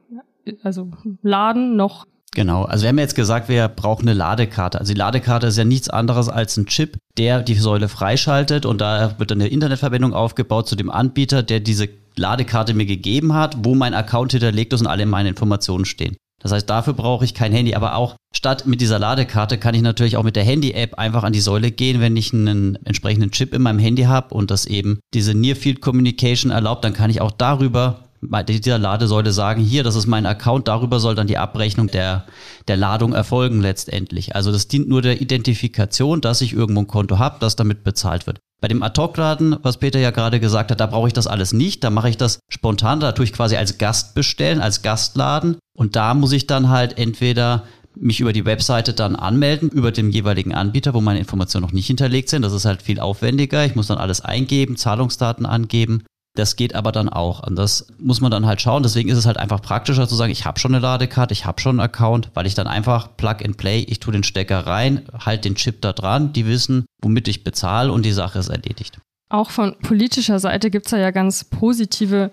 also 0.62 0.90
laden, 1.23 1.76
noch 1.76 2.06
Genau, 2.34 2.64
also 2.64 2.82
wir 2.82 2.88
haben 2.88 2.98
jetzt 2.98 3.14
gesagt, 3.14 3.48
wir 3.48 3.69
brauchen 3.69 4.08
eine 4.08 4.19
Ladekarte. 4.19 4.81
Also 4.81 4.92
die 4.92 4.98
Ladekarte 4.98 5.46
ist 5.46 5.56
ja 5.56 5.64
nichts 5.64 5.88
anderes 5.88 6.28
als 6.28 6.56
ein 6.56 6.66
Chip, 6.66 6.98
der 7.16 7.42
die 7.42 7.54
Säule 7.54 7.88
freischaltet 7.88 8.66
und 8.66 8.81
da 8.81 9.19
wird 9.19 9.31
dann 9.31 9.40
eine 9.40 9.50
Internetverbindung 9.50 10.12
aufgebaut 10.12 10.69
zu 10.69 10.75
dem 10.75 10.90
Anbieter, 10.90 11.44
der 11.44 11.60
diese 11.60 11.88
Ladekarte 12.16 12.75
mir 12.75 12.86
gegeben 12.86 13.34
hat, 13.34 13.56
wo 13.64 13.75
mein 13.76 13.94
Account 13.94 14.32
hinterlegt 14.32 14.72
ist 14.72 14.81
und 14.81 14.88
alle 14.88 15.06
meine 15.06 15.28
Informationen 15.28 15.84
stehen. 15.84 16.16
Das 16.42 16.52
heißt, 16.52 16.69
dafür 16.69 16.92
brauche 16.92 17.25
ich 17.25 17.34
kein 17.34 17.52
Handy, 17.52 17.75
aber 17.75 17.96
auch 17.96 18.16
statt 18.34 18.66
mit 18.66 18.80
dieser 18.80 18.98
Ladekarte 18.98 19.56
kann 19.56 19.75
ich 19.75 19.80
natürlich 19.80 20.16
auch 20.16 20.25
mit 20.25 20.37
der 20.37 20.44
Handy-App 20.44 20.98
einfach 20.98 21.22
an 21.22 21.32
die 21.32 21.40
Säule 21.40 21.70
gehen, 21.70 22.00
wenn 22.00 22.16
ich 22.16 22.34
einen 22.34 22.76
entsprechenden 22.84 23.30
Chip 23.30 23.54
in 23.54 23.62
meinem 23.62 23.78
Handy 23.78 24.02
habe 24.02 24.34
und 24.34 24.50
das 24.50 24.66
eben 24.66 24.98
diese 25.14 25.34
Near 25.34 25.56
Field 25.56 25.80
Communication 25.80 26.52
erlaubt, 26.52 26.84
dann 26.84 26.92
kann 26.92 27.08
ich 27.08 27.22
auch 27.22 27.30
darüber 27.30 28.03
dieser 28.49 28.79
Ladesäule 28.79 29.32
sagen, 29.32 29.62
hier, 29.62 29.82
das 29.82 29.97
ist 29.97 30.06
mein 30.06 30.26
Account, 30.26 30.69
darüber 30.69 31.00
soll 31.00 31.15
dann 31.15 31.26
die 31.26 31.38
Abrechnung 31.38 31.88
der, 31.88 32.25
der 32.69 32.76
Ladung 32.76 33.12
erfolgen 33.12 33.61
letztendlich. 33.61 34.35
Also 34.35 34.53
das 34.53 34.69
dient 34.69 34.88
nur 34.88 35.03
der 35.03 35.21
Identifikation, 35.21 36.21
dass 36.21 36.41
ich 36.41 36.53
irgendwo 36.53 36.82
ein 36.82 36.87
Konto 36.87 37.19
habe, 37.19 37.37
das 37.41 37.56
damit 37.56 37.85
bezahlt 37.85 38.26
wird. 38.26 38.41
Bei 38.61 38.69
dem 38.69 38.82
Ad-Hoc-Laden, 38.82 39.56
was 39.62 39.76
Peter 39.76 39.99
ja 39.99 40.11
gerade 40.11 40.41
gesagt 40.41 40.71
hat, 40.71 40.81
da 40.81 40.87
brauche 40.87 41.09
ich 41.09 41.12
das 41.12 41.26
alles 41.26 41.53
nicht. 41.53 41.85
Da 41.85 41.91
mache 41.91 42.09
ich 42.09 42.17
das 42.17 42.38
spontan, 42.49 42.99
da 42.99 43.12
tue 43.12 43.26
ich 43.26 43.32
quasi 43.32 43.56
als 43.56 43.76
Gast 43.76 44.15
bestellen, 44.15 44.61
als 44.61 44.81
Gastladen. 44.81 45.59
Und 45.76 45.97
da 45.97 46.15
muss 46.15 46.32
ich 46.32 46.47
dann 46.47 46.71
halt 46.71 46.97
entweder 46.97 47.65
mich 47.97 48.21
über 48.21 48.32
die 48.32 48.47
Webseite 48.47 48.93
dann 48.93 49.17
anmelden, 49.17 49.69
über 49.69 49.93
dem 49.93 50.11
jeweiligen 50.11 50.55
Anbieter, 50.55 50.94
wo 50.94 51.00
meine 51.00 51.19
Informationen 51.19 51.65
noch 51.65 51.73
nicht 51.73 51.87
hinterlegt 51.87 52.29
sind. 52.29 52.43
Das 52.43 52.53
ist 52.53 52.65
halt 52.65 52.82
viel 52.82 53.00
aufwendiger. 53.00 53.65
Ich 53.65 53.75
muss 53.75 53.88
dann 53.88 53.99
alles 53.99 54.21
eingeben, 54.21 54.76
Zahlungsdaten 54.76 55.47
angeben. 55.47 56.05
Das 56.36 56.56
geht 56.56 56.75
aber 56.75 56.90
dann 56.90 57.08
auch. 57.08 57.46
Und 57.46 57.56
das 57.56 57.86
muss 57.98 58.20
man 58.20 58.31
dann 58.31 58.46
halt 58.46 58.60
schauen. 58.60 58.82
Deswegen 58.82 59.08
ist 59.08 59.19
es 59.19 59.26
halt 59.26 59.36
einfach 59.36 59.62
praktischer 59.62 60.08
zu 60.08 60.16
sagen, 60.16 60.32
ich 60.32 60.44
habe 60.44 60.58
schon 60.58 60.75
eine 60.75 60.82
Ladekarte, 60.82 61.32
ich 61.32 61.46
habe 61.46 61.60
schon 61.60 61.78
einen 61.78 61.88
Account, 61.88 62.31
weil 62.34 62.46
ich 62.46 62.54
dann 62.54 62.66
einfach 62.66 63.16
Plug 63.16 63.36
and 63.44 63.56
Play, 63.56 63.81
ich 63.88 64.00
tue 64.00 64.12
den 64.12 64.25
Stecker 64.25 64.66
rein, 64.66 65.02
halt 65.25 65.44
den 65.44 65.54
Chip 65.54 65.81
da 65.81 65.92
dran, 65.92 66.32
die 66.32 66.46
wissen, 66.46 66.86
womit 67.00 67.28
ich 67.28 67.44
bezahle 67.44 67.92
und 67.92 68.04
die 68.04 68.12
Sache 68.12 68.40
ist 68.40 68.48
erledigt. 68.48 68.98
Auch 69.28 69.50
von 69.50 69.76
politischer 69.81 70.40
Seite 70.40 70.70
gibt 70.70 70.86
es 70.86 70.92
ja 70.92 71.10
ganz 71.12 71.44
positive 71.44 72.32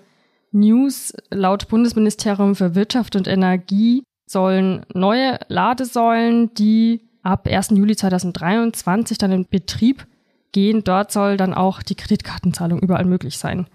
News. 0.50 1.12
Laut 1.30 1.68
Bundesministerium 1.68 2.56
für 2.56 2.74
Wirtschaft 2.74 3.14
und 3.14 3.28
Energie 3.28 4.02
sollen 4.28 4.84
neue 4.92 5.38
Ladesäulen, 5.48 6.52
die 6.54 7.08
ab 7.22 7.46
1. 7.46 7.70
Juli 7.70 7.94
2023 7.94 9.16
dann 9.16 9.30
in 9.30 9.46
Betrieb 9.48 10.06
gehen, 10.50 10.84
dort 10.84 11.12
soll 11.12 11.36
dann 11.36 11.54
auch 11.54 11.82
die 11.82 11.94
Kreditkartenzahlung 11.94 12.80
überall 12.80 13.04
möglich 13.04 13.38
sein. 13.38 13.66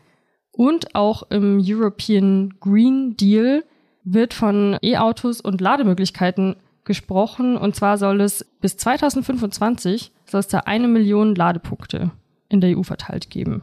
Und 0.57 0.95
auch 0.95 1.21
im 1.29 1.61
European 1.63 2.55
Green 2.59 3.15
Deal 3.15 3.63
wird 4.03 4.33
von 4.33 4.75
E-Autos 4.81 5.39
und 5.39 5.61
Lademöglichkeiten 5.61 6.55
gesprochen. 6.83 7.55
Und 7.57 7.75
zwar 7.75 7.99
soll 7.99 8.21
es 8.21 8.43
bis 8.59 8.75
2025 8.75 10.11
soll 10.25 10.39
es 10.39 10.47
da 10.47 10.61
eine 10.61 10.87
Million 10.87 11.35
Ladepunkte 11.35 12.09
in 12.49 12.59
der 12.59 12.75
EU 12.75 12.81
verteilt 12.81 13.29
geben. 13.29 13.61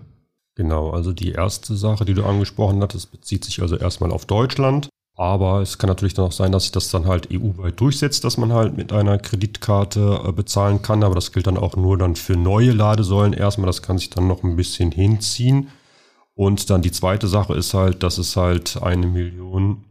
Genau, 0.54 0.90
also 0.90 1.12
die 1.12 1.32
erste 1.32 1.74
Sache, 1.74 2.04
die 2.04 2.14
du 2.14 2.22
angesprochen 2.22 2.80
hattest, 2.80 3.10
bezieht 3.10 3.44
sich 3.44 3.60
also 3.60 3.76
erstmal 3.76 4.12
auf 4.12 4.24
Deutschland. 4.24 4.88
Aber 5.16 5.62
es 5.62 5.78
kann 5.78 5.88
natürlich 5.88 6.14
dann 6.14 6.26
auch 6.26 6.32
sein, 6.32 6.52
dass 6.52 6.62
sich 6.62 6.72
das 6.72 6.90
dann 6.90 7.06
halt 7.06 7.28
EU-weit 7.32 7.80
durchsetzt, 7.80 8.22
dass 8.22 8.36
man 8.36 8.52
halt 8.52 8.76
mit 8.76 8.92
einer 8.92 9.18
Kreditkarte 9.18 10.20
äh, 10.28 10.30
bezahlen 10.30 10.80
kann. 10.80 11.02
Aber 11.02 11.16
das 11.16 11.32
gilt 11.32 11.48
dann 11.48 11.58
auch 11.58 11.74
nur 11.74 11.98
dann 11.98 12.14
für 12.14 12.36
neue 12.36 12.70
Ladesäulen 12.70 13.32
erstmal. 13.32 13.66
Das 13.66 13.82
kann 13.82 13.98
sich 13.98 14.10
dann 14.10 14.28
noch 14.28 14.44
ein 14.44 14.54
bisschen 14.54 14.92
hinziehen. 14.92 15.70
Und 16.34 16.68
dann 16.70 16.82
die 16.82 16.90
zweite 16.90 17.28
Sache 17.28 17.54
ist 17.54 17.74
halt, 17.74 18.02
dass 18.02 18.18
es 18.18 18.36
halt 18.36 18.82
eine 18.82 19.06
Million 19.06 19.84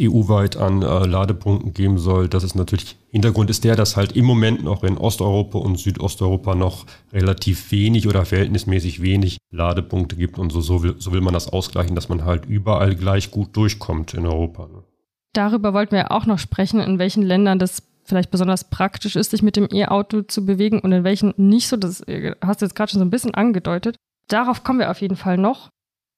EU-weit 0.00 0.56
an 0.56 0.82
äh, 0.82 1.06
Ladepunkten 1.06 1.74
geben 1.74 1.98
soll. 1.98 2.28
Das 2.28 2.44
ist 2.44 2.54
natürlich, 2.54 2.96
Hintergrund 3.10 3.50
ist 3.50 3.64
der, 3.64 3.76
dass 3.76 3.96
halt 3.96 4.12
im 4.12 4.24
Moment 4.24 4.64
noch 4.64 4.84
in 4.84 4.96
Osteuropa 4.96 5.58
und 5.58 5.78
Südosteuropa 5.78 6.54
noch 6.54 6.86
relativ 7.12 7.70
wenig 7.72 8.08
oder 8.08 8.24
verhältnismäßig 8.24 9.02
wenig 9.02 9.38
Ladepunkte 9.50 10.16
gibt. 10.16 10.38
Und 10.38 10.50
so, 10.50 10.60
so, 10.60 10.82
will, 10.82 10.96
so 10.98 11.12
will 11.12 11.20
man 11.20 11.34
das 11.34 11.48
ausgleichen, 11.48 11.94
dass 11.94 12.08
man 12.08 12.24
halt 12.24 12.46
überall 12.46 12.94
gleich 12.94 13.30
gut 13.30 13.56
durchkommt 13.56 14.14
in 14.14 14.26
Europa. 14.26 14.66
Ne? 14.66 14.82
Darüber 15.34 15.74
wollten 15.74 15.94
wir 15.94 16.10
auch 16.10 16.26
noch 16.26 16.38
sprechen, 16.38 16.80
in 16.80 16.98
welchen 16.98 17.22
Ländern 17.22 17.58
das 17.58 17.82
vielleicht 18.04 18.30
besonders 18.30 18.68
praktisch 18.68 19.16
ist, 19.16 19.30
sich 19.30 19.42
mit 19.42 19.56
dem 19.56 19.68
E-Auto 19.70 20.22
zu 20.22 20.44
bewegen 20.44 20.80
und 20.80 20.92
in 20.92 21.04
welchen 21.04 21.34
nicht 21.36 21.68
so. 21.68 21.76
Das 21.76 22.00
äh, 22.08 22.34
hast 22.40 22.60
du 22.60 22.66
jetzt 22.66 22.74
gerade 22.74 22.90
schon 22.90 22.98
so 22.98 23.04
ein 23.04 23.10
bisschen 23.10 23.34
angedeutet. 23.34 23.96
Darauf 24.28 24.64
kommen 24.64 24.78
wir 24.78 24.90
auf 24.90 25.00
jeden 25.00 25.16
Fall 25.16 25.36
noch 25.36 25.70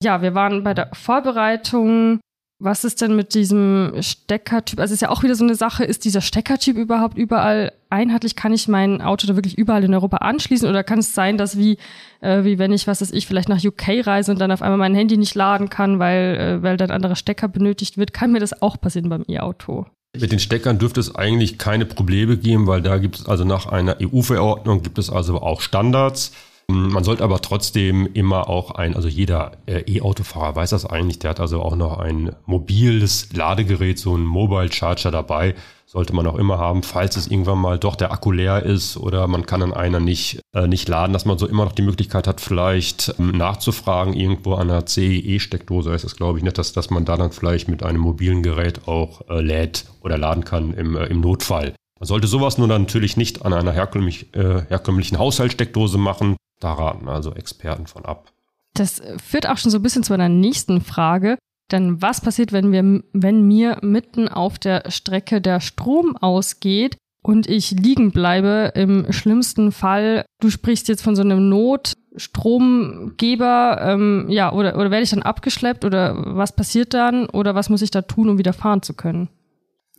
ja, 0.05 0.23
wir 0.23 0.35
waren 0.35 0.63
bei 0.63 0.75
der 0.75 0.91
Vorbereitung. 0.93 2.21
Was 2.61 2.85
ist 2.85 3.01
denn 3.01 3.17
mit 3.17 3.35
diesem 3.35 3.93
Steckertyp? 4.01 4.79
Also 4.79 4.93
es 4.93 4.99
ist 4.99 5.03
ja 5.03 5.11
auch 5.11 5.25
wieder 5.25 5.35
so 5.35 5.45
eine 5.45 5.57
Sache, 5.57 5.85
ist 5.85 6.05
dieser 6.05 6.21
Steckertyp 6.21 6.77
überhaupt 6.77 7.19
überall 7.19 7.73
einheitlich? 7.91 8.37
Kann 8.37 8.53
ich 8.53 8.69
mein 8.69 9.03
Auto 9.03 9.27
da 9.27 9.35
wirklich 9.35 9.59
überall 9.59 9.83
in 9.83 9.93
Europa 9.93 10.19
anschließen? 10.19 10.69
Oder 10.69 10.85
kann 10.85 11.01
es 11.01 11.15
sein, 11.15 11.37
dass 11.37 11.59
wie, 11.59 11.79
äh, 12.21 12.45
wie 12.45 12.59
wenn 12.59 12.73
ich, 12.73 12.87
was 12.87 13.01
weiß 13.01 13.11
ich, 13.11 13.27
vielleicht 13.27 13.49
nach 13.49 13.63
UK 13.63 14.07
reise 14.07 14.31
und 14.31 14.39
dann 14.39 14.53
auf 14.53 14.63
einmal 14.63 14.79
mein 14.79 14.95
Handy 14.95 15.17
nicht 15.17 15.35
laden 15.35 15.69
kann, 15.69 15.99
weil, 15.99 16.37
äh, 16.37 16.63
weil 16.63 16.77
dann 16.77 16.93
anderer 16.93 17.17
Stecker 17.17 17.49
benötigt 17.49 17.99
wird, 17.99 18.15
kann 18.15 18.31
mir 18.31 18.41
das 18.41 18.63
auch 18.63 18.81
passieren 18.81 19.09
beim 19.09 19.25
E-Auto? 19.29 19.87
Mit 20.17 20.31
den 20.31 20.39
Steckern 20.39 20.79
dürfte 20.79 21.01
es 21.01 21.15
eigentlich 21.17 21.59
keine 21.59 21.87
Probleme 21.87 22.37
geben, 22.37 22.69
weil 22.69 22.83
da 22.83 22.99
gibt 22.99 23.17
es 23.17 23.27
also 23.27 23.45
nach 23.45 23.67
einer 23.67 23.97
EU-Verordnung 24.01 24.83
gibt 24.83 24.99
es 24.99 25.11
also 25.11 25.43
auch 25.43 25.61
Standards. 25.61 26.33
Man 26.69 27.05
sollte 27.05 27.23
aber 27.23 27.41
trotzdem 27.41 28.09
immer 28.15 28.49
auch 28.49 28.71
ein, 28.71 28.97
also 28.97 29.09
jeder 29.09 29.53
äh, 29.67 29.81
E-Autofahrer 29.81 30.57
weiß 30.57 30.71
das 30.71 30.87
eigentlich, 30.87 31.19
der 31.19 31.31
hat 31.31 31.41
also 31.41 31.61
auch 31.61 31.77
noch 31.77 31.99
ein 31.99 32.35
mobiles 32.47 33.29
Ladegerät, 33.35 33.99
so 33.99 34.17
ein 34.17 34.25
Mobile 34.25 34.73
Charger 34.73 35.11
dabei, 35.11 35.55
sollte 35.87 36.15
man 36.15 36.27
auch 36.27 36.37
immer 36.37 36.59
haben, 36.59 36.83
falls 36.83 37.17
es 37.17 37.29
irgendwann 37.29 37.59
mal 37.59 37.79
doch 37.79 37.97
der 37.97 38.11
Akku 38.13 38.33
leer 38.33 38.63
ist 38.63 38.97
oder 38.97 39.27
man 39.29 39.47
kann 39.47 39.63
an 39.63 39.75
einer 39.75 40.01
nicht, 40.01 40.41
äh, 40.55 40.67
nicht 40.67 40.89
laden, 40.89 41.13
dass 41.13 41.27
man 41.27 41.39
so 41.39 41.47
immer 41.47 41.65
noch 41.65 41.73
die 41.73 41.83
Möglichkeit 41.83 42.27
hat, 42.27 42.41
vielleicht 42.41 43.15
ähm, 43.19 43.33
nachzufragen, 43.33 44.15
irgendwo 44.15 44.55
an 44.55 44.71
einer 44.71 44.87
CEE-Steckdose 44.87 45.95
ist 45.95 46.05
es, 46.05 46.17
glaube 46.17 46.39
ich, 46.39 46.45
nicht, 46.45 46.59
dass, 46.59 46.73
dass 46.73 46.91
man 46.91 47.05
da 47.05 47.17
dann 47.17 47.31
vielleicht 47.31 47.69
mit 47.69 47.83
einem 47.83 48.01
mobilen 48.01 48.43
Gerät 48.43 48.89
auch 48.89 49.29
äh, 49.29 49.41
lädt 49.41 49.85
oder 50.01 50.19
laden 50.19 50.45
kann 50.45 50.73
im, 50.75 50.97
äh, 50.97 51.05
im 51.07 51.21
Notfall. 51.21 51.75
Man 52.01 52.09
sollte 52.09 52.27
sowas 52.27 52.59
nur 52.59 52.69
dann 52.69 52.83
natürlich 52.83 53.17
nicht 53.17 53.45
an 53.45 53.53
einer 53.53 53.73
herkömmlich, 53.73 54.35
äh, 54.35 54.63
herkömmlichen 54.69 55.19
Haushaltssteckdose 55.19 55.99
machen. 55.99 56.37
Da 56.61 56.73
raten 56.73 57.09
also 57.09 57.35
Experten 57.35 57.87
von 57.87 58.05
ab. 58.05 58.33
Das 58.75 59.03
führt 59.23 59.49
auch 59.49 59.59
schon 59.59 59.71
so 59.71 59.79
ein 59.79 59.83
bisschen 59.83 60.03
zu 60.03 60.15
einer 60.15 60.29
nächsten 60.29 60.81
Frage. 60.81 61.39
Denn 61.71 62.03
was 62.03 62.21
passiert, 62.21 62.51
wenn 62.53 62.73
wir, 62.73 63.05
wenn 63.13 63.47
mir 63.47 63.79
mitten 63.83 64.27
auf 64.29 64.59
der 64.59 64.91
Strecke 64.91 65.41
der 65.41 65.61
Strom 65.61 66.17
ausgeht 66.17 66.97
und 67.23 67.49
ich 67.49 67.71
liegen 67.71 68.11
bleibe? 68.11 68.73
Im 68.75 69.11
schlimmsten 69.13 69.71
Fall, 69.73 70.27
du 70.41 70.51
sprichst 70.51 70.89
jetzt 70.89 71.03
von 71.03 71.17
so 71.17 71.23
einem 71.23 71.49
Notstromgeber, 71.49 73.79
ähm, 73.81 74.27
ja, 74.29 74.53
oder, 74.53 74.77
oder 74.77 74.91
werde 74.91 75.05
ich 75.05 75.11
dann 75.11 75.23
abgeschleppt 75.23 75.87
oder 75.87 76.37
was 76.37 76.55
passiert 76.55 76.93
dann 76.93 77.25
oder 77.27 77.55
was 77.55 77.71
muss 77.71 77.83
ich 77.83 77.91
da 77.91 78.03
tun, 78.03 78.29
um 78.29 78.37
wieder 78.37 78.53
fahren 78.53 78.83
zu 78.83 78.93
können? 78.93 79.31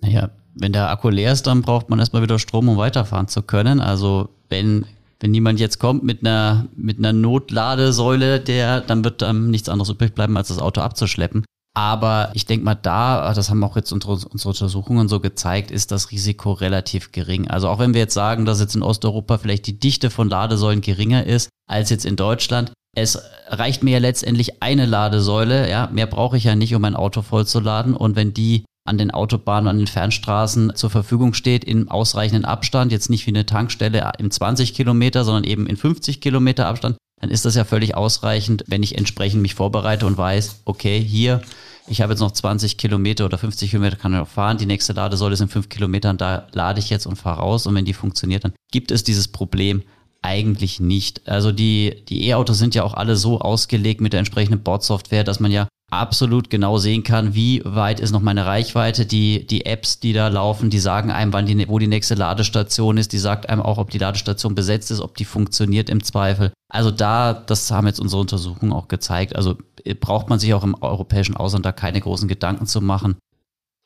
Naja, 0.02 0.30
wenn 0.54 0.72
der 0.72 0.92
Akku 0.92 1.10
leer 1.10 1.32
ist, 1.32 1.48
dann 1.48 1.64
braucht 1.64 1.90
man 1.90 1.98
erstmal 2.00 2.22
wieder 2.22 2.38
Strom, 2.38 2.70
um 2.70 2.78
weiterfahren 2.78 3.28
zu 3.28 3.42
können. 3.42 3.82
Also 3.82 4.30
wenn, 4.50 4.86
wenn 5.26 5.32
niemand 5.32 5.60
jetzt 5.60 5.80
kommt 5.80 6.04
mit 6.04 6.22
einer, 6.22 6.68
mit 6.76 7.00
einer 7.00 7.12
Notladesäule, 7.12 8.40
der, 8.40 8.82
dann 8.82 9.04
wird 9.04 9.24
dann 9.24 9.50
nichts 9.50 9.70
anderes 9.70 9.90
übrig 9.90 10.14
bleiben, 10.14 10.38
als 10.38 10.50
das 10.50 10.60
Auto 10.60 10.82
abzuschleppen. 10.82 11.44
Aber 11.76 12.30
ich 12.36 12.46
denke 12.46 12.64
mal, 12.64 12.76
da, 12.76 13.34
das 13.34 13.50
haben 13.50 13.64
auch 13.64 13.76
jetzt 13.76 13.92
unsere, 13.92 14.14
unsere 14.14 14.50
Untersuchungen 14.50 15.10
so 15.10 15.20
gezeigt, 15.20 15.72
ist 15.72 15.92
das 15.92 16.12
Risiko 16.12 16.52
relativ 16.52 17.12
gering. 17.12 17.48
Also 17.48 17.70
auch 17.70 17.80
wenn 17.80 17.96
wir 17.96 18.02
jetzt 18.02 18.14
sagen, 18.14 18.46
dass 18.46 18.60
jetzt 18.60 18.76
in 18.76 18.84
Osteuropa 18.84 19.40
vielleicht 19.40 19.66
die 19.66 19.80
Dichte 19.80 20.12
von 20.12 20.30
Ladesäulen 20.30 20.82
geringer 20.82 21.26
ist 21.26 21.50
als 21.68 21.90
jetzt 21.90 22.06
in 22.06 22.18
Deutschland, 22.18 22.72
es 22.96 23.20
reicht 23.48 23.82
mir 23.82 23.94
ja 23.94 24.00
letztendlich 24.00 24.62
eine 24.62 24.86
Ladesäule, 24.86 25.68
ja, 25.68 25.90
mehr 25.92 26.06
brauche 26.06 26.38
ich 26.38 26.44
ja 26.44 26.56
nicht, 26.56 26.76
um 26.76 26.84
mein 26.84 26.96
Auto 26.96 27.24
vollzuladen. 27.24 27.96
Und 27.96 28.16
wenn 28.16 28.36
die 28.36 28.64
an 28.86 28.98
den 28.98 29.12
Autobahnen, 29.12 29.68
an 29.68 29.78
den 29.78 29.88
Fernstraßen 29.88 30.76
zur 30.76 30.90
Verfügung 30.90 31.34
steht, 31.34 31.64
in 31.64 31.90
ausreichenden 31.90 32.46
Abstand, 32.46 32.92
jetzt 32.92 33.10
nicht 33.10 33.26
wie 33.26 33.32
eine 33.32 33.46
Tankstelle 33.46 34.12
im 34.20 34.30
20 34.30 34.74
Kilometer, 34.74 35.26
sondern 35.26 35.44
eben 35.44 35.66
in 35.66 35.76
50 35.76 36.22
Kilometer 36.22 36.68
Abstand, 36.68 36.98
dann 37.20 37.32
ist 37.32 37.46
das 37.46 37.56
ja 37.56 37.64
völlig 37.64 37.96
ausreichend, 37.96 38.64
wenn 38.68 38.84
ich 38.84 38.98
entsprechend 38.98 39.42
mich 39.42 39.56
vorbereite 39.56 40.06
und 40.06 40.18
weiß, 40.18 40.62
okay, 40.66 41.02
hier, 41.02 41.42
ich 41.88 42.02
habe 42.02 42.14
jetzt 42.14 42.20
noch 42.20 42.32
20 42.32 42.78
Kilometer 42.78 43.26
oder 43.26 43.38
50 43.38 43.72
Kilometer 43.72 43.96
kann 43.96 44.14
ich 44.14 44.20
noch 44.20 44.28
fahren, 44.28 44.58
die 44.58 44.66
nächste 44.68 44.94
Ladesäule 44.94 45.36
sind 45.36 45.52
5 45.52 45.70
Kilometer 45.70 46.12
und 46.12 46.22
da 46.22 46.48
lade 46.54 46.80
ich 46.80 46.90
jetzt 46.90 47.08
und 47.08 47.16
fahre 47.16 47.40
raus 47.40 47.66
und 47.66 47.74
wenn 47.76 47.86
die 47.86 47.94
funktioniert, 47.94 48.44
dann 48.44 48.54
gibt 48.72 48.92
es 48.92 49.04
dieses 49.04 49.28
Problem 49.28 49.82
eigentlich 50.22 50.80
nicht. 50.80 51.28
Also 51.28 51.52
die, 51.52 52.04
die 52.10 52.28
E-Autos 52.28 52.58
sind 52.58 52.76
ja 52.76 52.84
auch 52.84 52.96
alle 52.96 53.16
so 53.16 53.40
ausgelegt 53.40 54.02
mit 54.02 54.14
der 54.14 54.20
entsprechenden 54.20 54.62
Bordsoftware, 54.62 55.24
dass 55.24 55.40
man 55.40 55.52
ja 55.52 55.68
absolut 55.92 56.50
genau 56.50 56.78
sehen 56.78 57.04
kann, 57.04 57.36
wie 57.36 57.62
weit 57.64 58.00
ist 58.00 58.12
noch 58.12 58.22
meine 58.22 58.46
Reichweite. 58.46 59.06
Die, 59.06 59.46
die 59.46 59.66
Apps, 59.66 60.00
die 60.00 60.14
da 60.14 60.28
laufen, 60.28 60.70
die 60.70 60.80
sagen 60.80 61.12
einem, 61.12 61.34
wann 61.34 61.46
die, 61.46 61.68
wo 61.68 61.80
die 61.80 61.88
nächste 61.88 62.16
Ladestation 62.16 62.98
ist. 62.98 63.14
Die 63.14 63.18
sagt 63.18 63.50
einem 63.50 63.62
auch, 63.62 63.78
ob 63.78 63.92
die 63.92 63.98
Ladestation 63.98 64.56
besetzt 64.56 64.92
ist, 64.92 65.02
ob 65.02 65.16
die 65.16 65.26
funktioniert 65.26 65.90
im 65.90 66.04
Zweifel. 66.04 66.52
Also 66.72 66.92
da, 66.92 67.34
das 67.34 67.70
haben 67.72 67.88
jetzt 67.88 68.00
unsere 68.00 68.22
Untersuchungen 68.22 68.74
auch 68.74 68.88
gezeigt. 68.88 69.36
Also 69.36 69.58
äh, 69.84 69.94
braucht 69.94 70.30
man 70.30 70.40
sich 70.40 70.54
auch 70.54 70.64
im 70.64 70.76
europäischen 70.82 71.38
Ausland 71.38 71.66
da 71.66 71.72
keine 71.72 72.02
großen 72.02 72.28
Gedanken 72.28 72.66
zu 72.66 72.82
machen. 72.82 73.16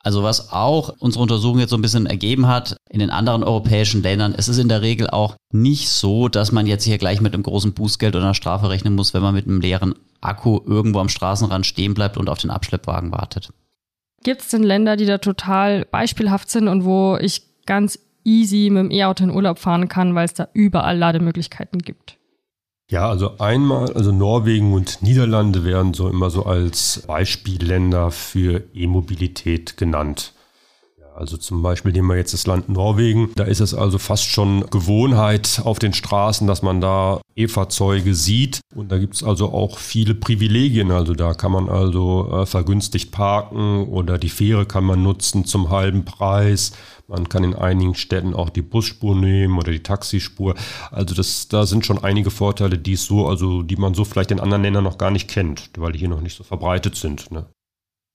Also 0.02 0.22
was 0.22 0.50
auch 0.50 0.94
unsere 0.98 1.22
Untersuchung 1.22 1.58
jetzt 1.58 1.70
so 1.70 1.76
ein 1.76 1.82
bisschen 1.82 2.06
ergeben 2.06 2.46
hat, 2.46 2.76
in 2.88 3.00
den 3.00 3.10
anderen 3.10 3.44
europäischen 3.44 4.02
Ländern, 4.02 4.34
es 4.36 4.48
ist 4.48 4.58
in 4.58 4.68
der 4.68 4.80
Regel 4.80 5.10
auch 5.10 5.36
nicht 5.52 5.90
so, 5.90 6.28
dass 6.28 6.52
man 6.52 6.66
jetzt 6.66 6.84
hier 6.84 6.96
gleich 6.96 7.20
mit 7.20 7.34
einem 7.34 7.42
großen 7.42 7.74
Bußgeld 7.74 8.16
oder 8.16 8.24
einer 8.24 8.34
Strafe 8.34 8.70
rechnen 8.70 8.94
muss, 8.94 9.12
wenn 9.12 9.22
man 9.22 9.34
mit 9.34 9.46
einem 9.46 9.60
leeren 9.60 9.94
Akku 10.22 10.60
irgendwo 10.66 11.00
am 11.00 11.10
Straßenrand 11.10 11.66
stehen 11.66 11.92
bleibt 11.92 12.16
und 12.16 12.30
auf 12.30 12.38
den 12.38 12.50
Abschleppwagen 12.50 13.12
wartet. 13.12 13.52
Gibt 14.22 14.40
es 14.40 14.48
denn 14.48 14.62
Länder, 14.62 14.96
die 14.96 15.06
da 15.06 15.18
total 15.18 15.84
beispielhaft 15.84 16.50
sind 16.50 16.68
und 16.68 16.84
wo 16.84 17.18
ich 17.20 17.42
ganz 17.66 17.98
easy 18.24 18.68
mit 18.70 18.84
dem 18.84 18.90
E-Auto 18.90 19.24
in 19.24 19.30
Urlaub 19.30 19.58
fahren 19.58 19.88
kann, 19.88 20.14
weil 20.14 20.26
es 20.26 20.34
da 20.34 20.48
überall 20.52 20.96
Lademöglichkeiten 20.96 21.80
gibt? 21.80 22.16
Ja, 22.90 23.08
also 23.08 23.38
einmal, 23.38 23.92
also 23.92 24.10
Norwegen 24.10 24.72
und 24.72 25.00
Niederlande 25.00 25.62
werden 25.62 25.94
so 25.94 26.08
immer 26.08 26.28
so 26.28 26.44
als 26.44 27.04
Beispielländer 27.06 28.10
für 28.10 28.64
E-Mobilität 28.74 29.76
genannt. 29.76 30.34
Also 31.14 31.36
zum 31.36 31.62
Beispiel 31.62 31.92
nehmen 31.92 32.08
wir 32.08 32.16
jetzt 32.16 32.32
das 32.32 32.48
Land 32.48 32.68
Norwegen. 32.68 33.30
Da 33.36 33.44
ist 33.44 33.60
es 33.60 33.74
also 33.74 33.98
fast 33.98 34.24
schon 34.24 34.68
Gewohnheit 34.70 35.60
auf 35.62 35.78
den 35.78 35.92
Straßen, 35.92 36.48
dass 36.48 36.62
man 36.62 36.80
da 36.80 37.20
E-Fahrzeuge 37.36 38.14
sieht. 38.14 38.60
Und 38.74 38.90
da 38.90 38.98
gibt 38.98 39.14
es 39.14 39.22
also 39.22 39.52
auch 39.52 39.78
viele 39.78 40.14
Privilegien. 40.14 40.90
Also 40.90 41.14
da 41.14 41.34
kann 41.34 41.52
man 41.52 41.68
also 41.68 42.28
äh, 42.32 42.46
vergünstigt 42.46 43.12
parken 43.12 43.86
oder 43.86 44.18
die 44.18 44.30
Fähre 44.30 44.66
kann 44.66 44.84
man 44.84 45.02
nutzen 45.02 45.44
zum 45.44 45.70
halben 45.70 46.04
Preis. 46.04 46.72
Man 47.10 47.28
kann 47.28 47.42
in 47.42 47.56
einigen 47.56 47.96
Städten 47.96 48.34
auch 48.34 48.50
die 48.50 48.62
Busspur 48.62 49.16
nehmen 49.16 49.58
oder 49.58 49.72
die 49.72 49.82
Taxispur. 49.82 50.54
Also 50.92 51.16
das, 51.16 51.48
da 51.48 51.66
sind 51.66 51.84
schon 51.84 52.02
einige 52.02 52.30
Vorteile, 52.30 52.78
die 52.78 52.92
es 52.92 53.04
so, 53.04 53.26
also 53.26 53.62
die 53.62 53.74
man 53.74 53.94
so 53.94 54.04
vielleicht 54.04 54.30
in 54.30 54.38
anderen 54.38 54.62
Ländern 54.62 54.84
noch 54.84 54.96
gar 54.96 55.10
nicht 55.10 55.28
kennt, 55.28 55.70
weil 55.76 55.90
die 55.90 55.98
hier 55.98 56.08
noch 56.08 56.20
nicht 56.20 56.36
so 56.36 56.44
verbreitet 56.44 56.94
sind. 56.94 57.32
Ne? 57.32 57.46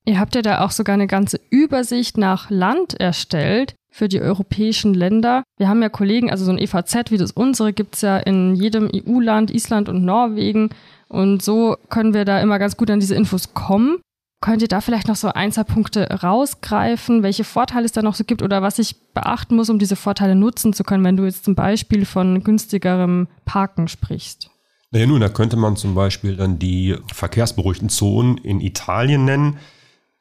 Ihr 0.06 0.18
habt 0.18 0.34
ja 0.36 0.42
da 0.42 0.64
auch 0.64 0.72
sogar 0.72 0.94
eine 0.94 1.08
ganze 1.08 1.42
Übersicht 1.50 2.18
nach 2.18 2.50
Land 2.50 2.94
erstellt 2.94 3.76
für 3.92 4.08
die 4.08 4.22
europäischen 4.22 4.94
Länder. 4.94 5.44
Wir 5.58 5.68
haben 5.68 5.82
ja 5.82 5.90
Kollegen, 5.90 6.32
also 6.32 6.46
so 6.46 6.52
ein 6.52 6.58
EVZ 6.58 7.12
wie 7.12 7.18
das 7.18 7.32
unsere 7.32 7.74
gibt's 7.74 8.02
ja 8.02 8.18
in 8.18 8.56
jedem 8.56 8.90
EU-Land, 8.94 9.52
Island 9.52 9.90
und 9.90 10.06
Norwegen. 10.06 10.70
Und 11.10 11.42
so 11.42 11.76
können 11.90 12.14
wir 12.14 12.24
da 12.24 12.40
immer 12.40 12.60
ganz 12.60 12.78
gut 12.78 12.90
an 12.92 13.00
diese 13.00 13.16
Infos 13.16 13.54
kommen. 13.54 14.00
Könnt 14.46 14.62
ihr 14.62 14.68
da 14.68 14.80
vielleicht 14.80 15.08
noch 15.08 15.16
so 15.16 15.30
ein, 15.30 15.52
zwei 15.52 15.64
Punkte 15.64 16.08
rausgreifen, 16.22 17.24
welche 17.24 17.44
Vorteile 17.44 17.86
es 17.86 17.94
da 17.94 18.04
noch 18.04 18.14
so 18.14 18.24
gibt 18.24 18.44
oder 18.44 18.62
was 18.62 18.78
ich 18.78 18.96
beachten 19.12 19.56
muss, 19.56 19.72
um 19.72 19.80
diese 19.80 19.96
Vorteile 19.96 20.36
nutzen 20.36 20.72
zu 20.72 20.84
können, 20.84 21.04
wenn 21.04 21.18
du 21.18 21.26
jetzt 21.26 21.46
zum 21.46 21.56
Beispiel 21.56 22.06
von 22.06 22.44
günstigerem 22.44 23.28
Parken 23.46 23.88
sprichst? 23.88 24.52
Naja, 24.92 25.08
nun, 25.08 25.20
da 25.20 25.30
könnte 25.30 25.58
man 25.58 25.76
zum 25.78 25.96
Beispiel 25.96 26.36
dann 26.36 26.60
die 26.60 26.96
verkehrsberuhigten 27.12 27.90
Zonen 27.90 28.38
in 28.38 28.62
Italien 28.62 29.26
nennen. 29.26 29.58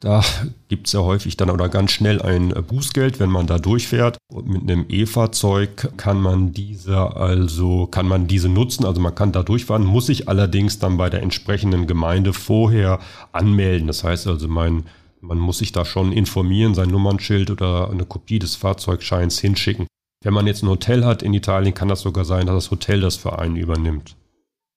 Da 0.01 0.23
gibt 0.69 0.87
es 0.87 0.93
ja 0.93 1.01
häufig 1.01 1.37
dann 1.37 1.49
oder 1.49 1.69
ganz 1.69 1.93
schnell 1.93 2.21
ein 2.21 2.51
Bußgeld, 2.51 3.21
wenn 3.21 3.31
man 3.31 3.47
da 3.47 3.59
durchfährt. 3.59 4.19
Und 4.31 4.49
mit 4.49 4.63
einem 4.63 4.85
E-Fahrzeug 4.89 5.93
kann 5.97 6.21
man 6.21 6.53
diese 6.53 7.17
also, 7.17 7.87
kann 7.87 8.07
man 8.07 8.27
diese 8.27 8.49
nutzen. 8.49 8.85
Also 8.85 9.01
man 9.01 9.15
kann 9.15 9.33
da 9.33 9.43
durchfahren, 9.43 9.85
muss 9.85 10.07
sich 10.07 10.29
allerdings 10.29 10.79
dann 10.79 10.99
bei 10.99 11.09
der 11.09 11.23
entsprechenden 11.23 11.87
Gemeinde 11.87 12.33
vorher 12.33 12.99
anmelden. 13.33 13.87
Das 13.87 14.05
heißt 14.05 14.27
also, 14.27 14.47
mein, 14.47 14.85
man 15.21 15.39
muss 15.39 15.59
sich 15.59 15.73
da 15.73 15.85
schon 15.85 16.13
informieren, 16.13 16.75
sein 16.75 16.91
Nummernschild 16.91 17.51
oder 17.51 17.91
eine 17.91 18.05
Kopie 18.05 18.39
des 18.39 18.57
Fahrzeugscheins 18.57 19.39
hinschicken. 19.39 19.87
Wenn 20.23 20.35
man 20.35 20.47
jetzt 20.47 20.63
ein 20.63 20.69
Hotel 20.69 21.05
hat 21.05 21.23
in 21.23 21.35
Italien, 21.35 21.75
kann 21.75 21.89
das 21.89 22.01
sogar 22.01 22.25
sein, 22.25 22.47
dass 22.47 22.65
das 22.65 22.71
Hotel 22.71 23.01
das 23.01 23.17
für 23.17 23.39
einen 23.39 23.57
übernimmt. 23.57 24.17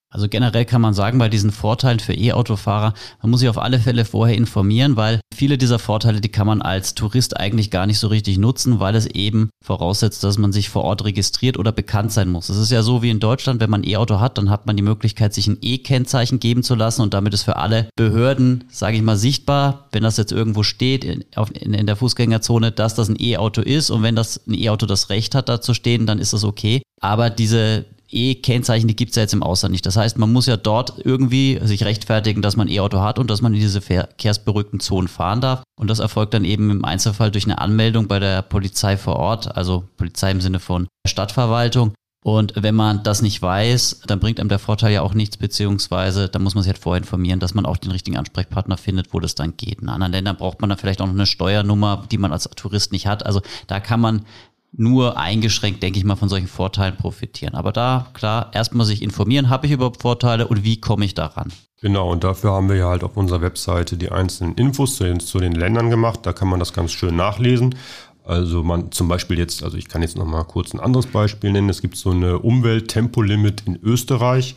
Also 0.10 0.30
generell 0.30 0.64
kann 0.64 0.82
man 0.82 0.94
sagen, 0.94 1.20
bei 1.20 1.28
diesen 1.28 1.52
Vorteilen 1.52 2.00
für 2.00 2.14
E-Autofahrer, 2.14 2.94
man 3.22 3.30
muss 3.30 3.42
sich 3.42 3.50
auf 3.50 3.58
alle 3.58 3.80
Fälle 3.80 4.06
vorher 4.06 4.38
informieren, 4.38 4.96
weil 4.96 5.20
viele 5.36 5.58
dieser 5.58 5.80
Vorteile, 5.80 6.22
die 6.22 6.30
kann 6.30 6.48
man 6.48 6.62
als 6.62 6.96
Tourist 6.96 7.38
eigentlich 7.38 7.72
gar 7.72 7.86
nicht 7.86 8.00
so 8.00 8.08
richtig 8.08 8.38
nutzen, 8.38 8.80
weil 8.80 8.96
es 8.96 9.06
eben 9.06 9.50
voraussetzt, 9.62 10.24
dass 10.24 10.38
man 10.38 10.54
sich 10.54 10.70
vor 10.70 10.86
Ort 10.86 11.04
registriert 11.04 11.58
oder 11.58 11.74
bekannt 11.74 12.14
sein 12.14 12.30
muss. 12.30 12.48
Es 12.48 12.58
ist 12.58 12.72
ja 12.72 12.84
so 12.84 13.02
wie 13.02 13.10
in 13.10 13.20
Deutschland, 13.20 13.60
wenn 13.60 13.70
man 13.70 13.84
E-Auto 13.84 14.22
hat, 14.22 14.38
dann 14.38 14.50
hat 14.50 14.66
man 14.66 14.78
die 14.78 14.84
Möglichkeit, 14.84 15.34
sich 15.34 15.48
ein 15.48 15.58
E-Kennzeichen 15.62 16.40
geben 16.40 16.64
zu 16.64 16.76
lassen 16.76 17.02
und 17.02 17.14
damit 17.14 17.34
ist 17.34 17.44
für 17.44 17.58
alle 17.58 17.90
Behörden, 17.98 18.64
sage 18.72 18.96
ich 18.96 19.04
mal, 19.04 19.18
sichtbar, 19.18 19.90
wenn 19.92 20.04
das 20.04 20.16
jetzt 20.16 20.32
irgendwo 20.32 20.64
steht 20.64 21.04
in, 21.04 21.26
in, 21.54 21.74
in 21.74 21.86
der 21.86 21.98
Fußgängerzone, 21.98 22.72
dass 22.72 22.96
das 22.96 23.10
ein 23.10 23.18
E-Auto 23.20 23.62
ist 23.62 23.90
und 23.90 24.04
wenn 24.04 24.16
das 24.16 24.40
ein 24.48 24.54
E-Auto 24.54 24.86
das 24.86 25.10
Recht 25.10 25.36
hat, 25.36 25.50
da 25.50 25.60
zu 25.60 25.74
stehen, 25.74 26.06
dann 26.06 26.20
ist 26.20 26.32
das 26.32 26.46
okay. 26.46 26.82
Aber 27.02 27.30
diese 27.30 27.86
E-Kennzeichen, 28.10 28.88
die 28.88 28.96
gibt 28.96 29.12
es 29.12 29.16
ja 29.16 29.24
jetzt 29.24 29.34
im 29.34 29.44
Ausland 29.44 29.72
nicht. 29.72 29.86
Das 29.86 29.98
heißt, 29.98 30.18
man 30.18 30.32
muss 30.32 30.46
ja 30.46 30.58
dort 30.58 30.94
irgendwie 31.04 31.60
sich 31.64 31.84
rechtfertigen, 31.84 32.42
dass 32.42 32.56
man 32.56 32.68
E-Auto 32.68 33.02
hat 33.02 33.20
und 33.20 33.30
dass 33.30 33.42
man 33.42 33.54
in 33.54 33.60
diese 33.60 33.82
verkehrsberuhigten 33.82 34.80
Zonen 34.80 35.08
fahren 35.08 35.42
darf. 35.42 35.64
Und 35.80 35.90
das 35.90 36.00
erfolgt 36.00 36.34
dann 36.34 36.46
eben 36.46 36.72
im 36.72 36.86
Einzelfall 36.86 37.32
durch 37.32 37.46
eine 37.46 37.60
Anmeldung 37.60 38.08
bei 38.08 38.20
der 38.20 38.42
Polizei 38.42 38.98
vor 38.98 39.18
Ort, 39.18 39.56
also 39.56 39.84
Polizei 39.98 40.32
im 40.32 40.42
Sinne 40.42 40.60
von 40.60 40.88
Stadtverwaltung. 41.06 41.94
Und 42.28 42.54
wenn 42.56 42.76
man 42.76 43.04
das 43.04 43.22
nicht 43.22 43.42
weiß, 43.42 44.02
dann 44.06 44.20
bringt 44.20 44.40
einem 44.40 44.50
der 44.50 44.60
Vorteil 44.60 44.92
ja 44.92 45.02
auch 45.02 45.14
nichts, 45.14 45.38
beziehungsweise 45.38 46.28
da 46.28 46.40
muss 46.40 46.56
man 46.56 46.64
sich 46.64 46.74
halt 46.74 46.82
vorher 46.82 47.02
informieren, 47.02 47.40
dass 47.40 47.54
man 47.54 47.66
auch 47.66 47.78
den 47.78 47.92
richtigen 47.92 48.18
Ansprechpartner 48.18 48.76
findet, 48.76 49.14
wo 49.14 49.22
das 49.22 49.36
dann 49.36 49.56
geht. 49.56 49.82
In 49.82 49.88
anderen 49.88 50.12
Ländern 50.12 50.36
braucht 50.36 50.60
man 50.60 50.70
dann 50.70 50.78
vielleicht 50.78 51.00
auch 51.00 51.06
noch 51.06 51.14
eine 51.14 51.26
Steuernummer, 51.26 52.06
die 52.12 52.18
man 52.18 52.34
als 52.34 52.50
Tourist 52.56 52.92
nicht 52.92 53.08
hat. 53.08 53.26
Also 53.26 53.42
da 53.68 53.80
kann 53.80 54.02
man 54.02 54.26
nur 54.71 55.17
eingeschränkt, 55.17 55.81
denke 55.81 56.00
ich 56.00 56.05
mal, 56.05 56.15
von 56.15 56.29
solchen 56.29 56.47
Vorteilen 56.47 56.97
profitieren. 56.97 57.55
Aber 57.55 57.71
da, 57.71 58.07
klar, 58.13 58.51
erstmal 58.53 58.86
sich 58.86 59.01
informieren, 59.01 59.50
habe 59.50 59.65
ich 59.65 59.71
überhaupt 59.71 60.01
Vorteile 60.01 60.47
und 60.47 60.63
wie 60.63 60.79
komme 60.79 61.05
ich 61.05 61.13
daran? 61.13 61.51
Genau, 61.81 62.12
und 62.12 62.24
dafür 62.24 62.53
haben 62.53 62.69
wir 62.69 62.75
ja 62.75 62.89
halt 62.89 63.03
auf 63.03 63.17
unserer 63.17 63.41
Webseite 63.41 63.97
die 63.97 64.12
einzelnen 64.12 64.55
Infos 64.55 64.95
zu 64.95 65.03
den, 65.03 65.19
zu 65.19 65.39
den 65.39 65.53
Ländern 65.53 65.89
gemacht. 65.89 66.21
Da 66.24 66.33
kann 66.33 66.47
man 66.47 66.59
das 66.59 66.74
ganz 66.74 66.91
schön 66.91 67.15
nachlesen. 67.15 67.75
Also 68.24 68.62
man 68.62 68.91
zum 68.91 69.07
Beispiel 69.07 69.38
jetzt, 69.38 69.63
also 69.63 69.77
ich 69.77 69.88
kann 69.88 70.01
jetzt 70.01 70.17
noch 70.17 70.25
mal 70.25 70.43
kurz 70.43 70.74
ein 70.74 70.79
anderes 70.79 71.05
Beispiel 71.07 71.51
nennen. 71.51 71.69
Es 71.69 71.81
gibt 71.81 71.95
so 71.95 72.12
eine 72.12 72.39
Umwelttempolimit 72.39 73.63
in 73.65 73.79
Österreich. 73.81 74.55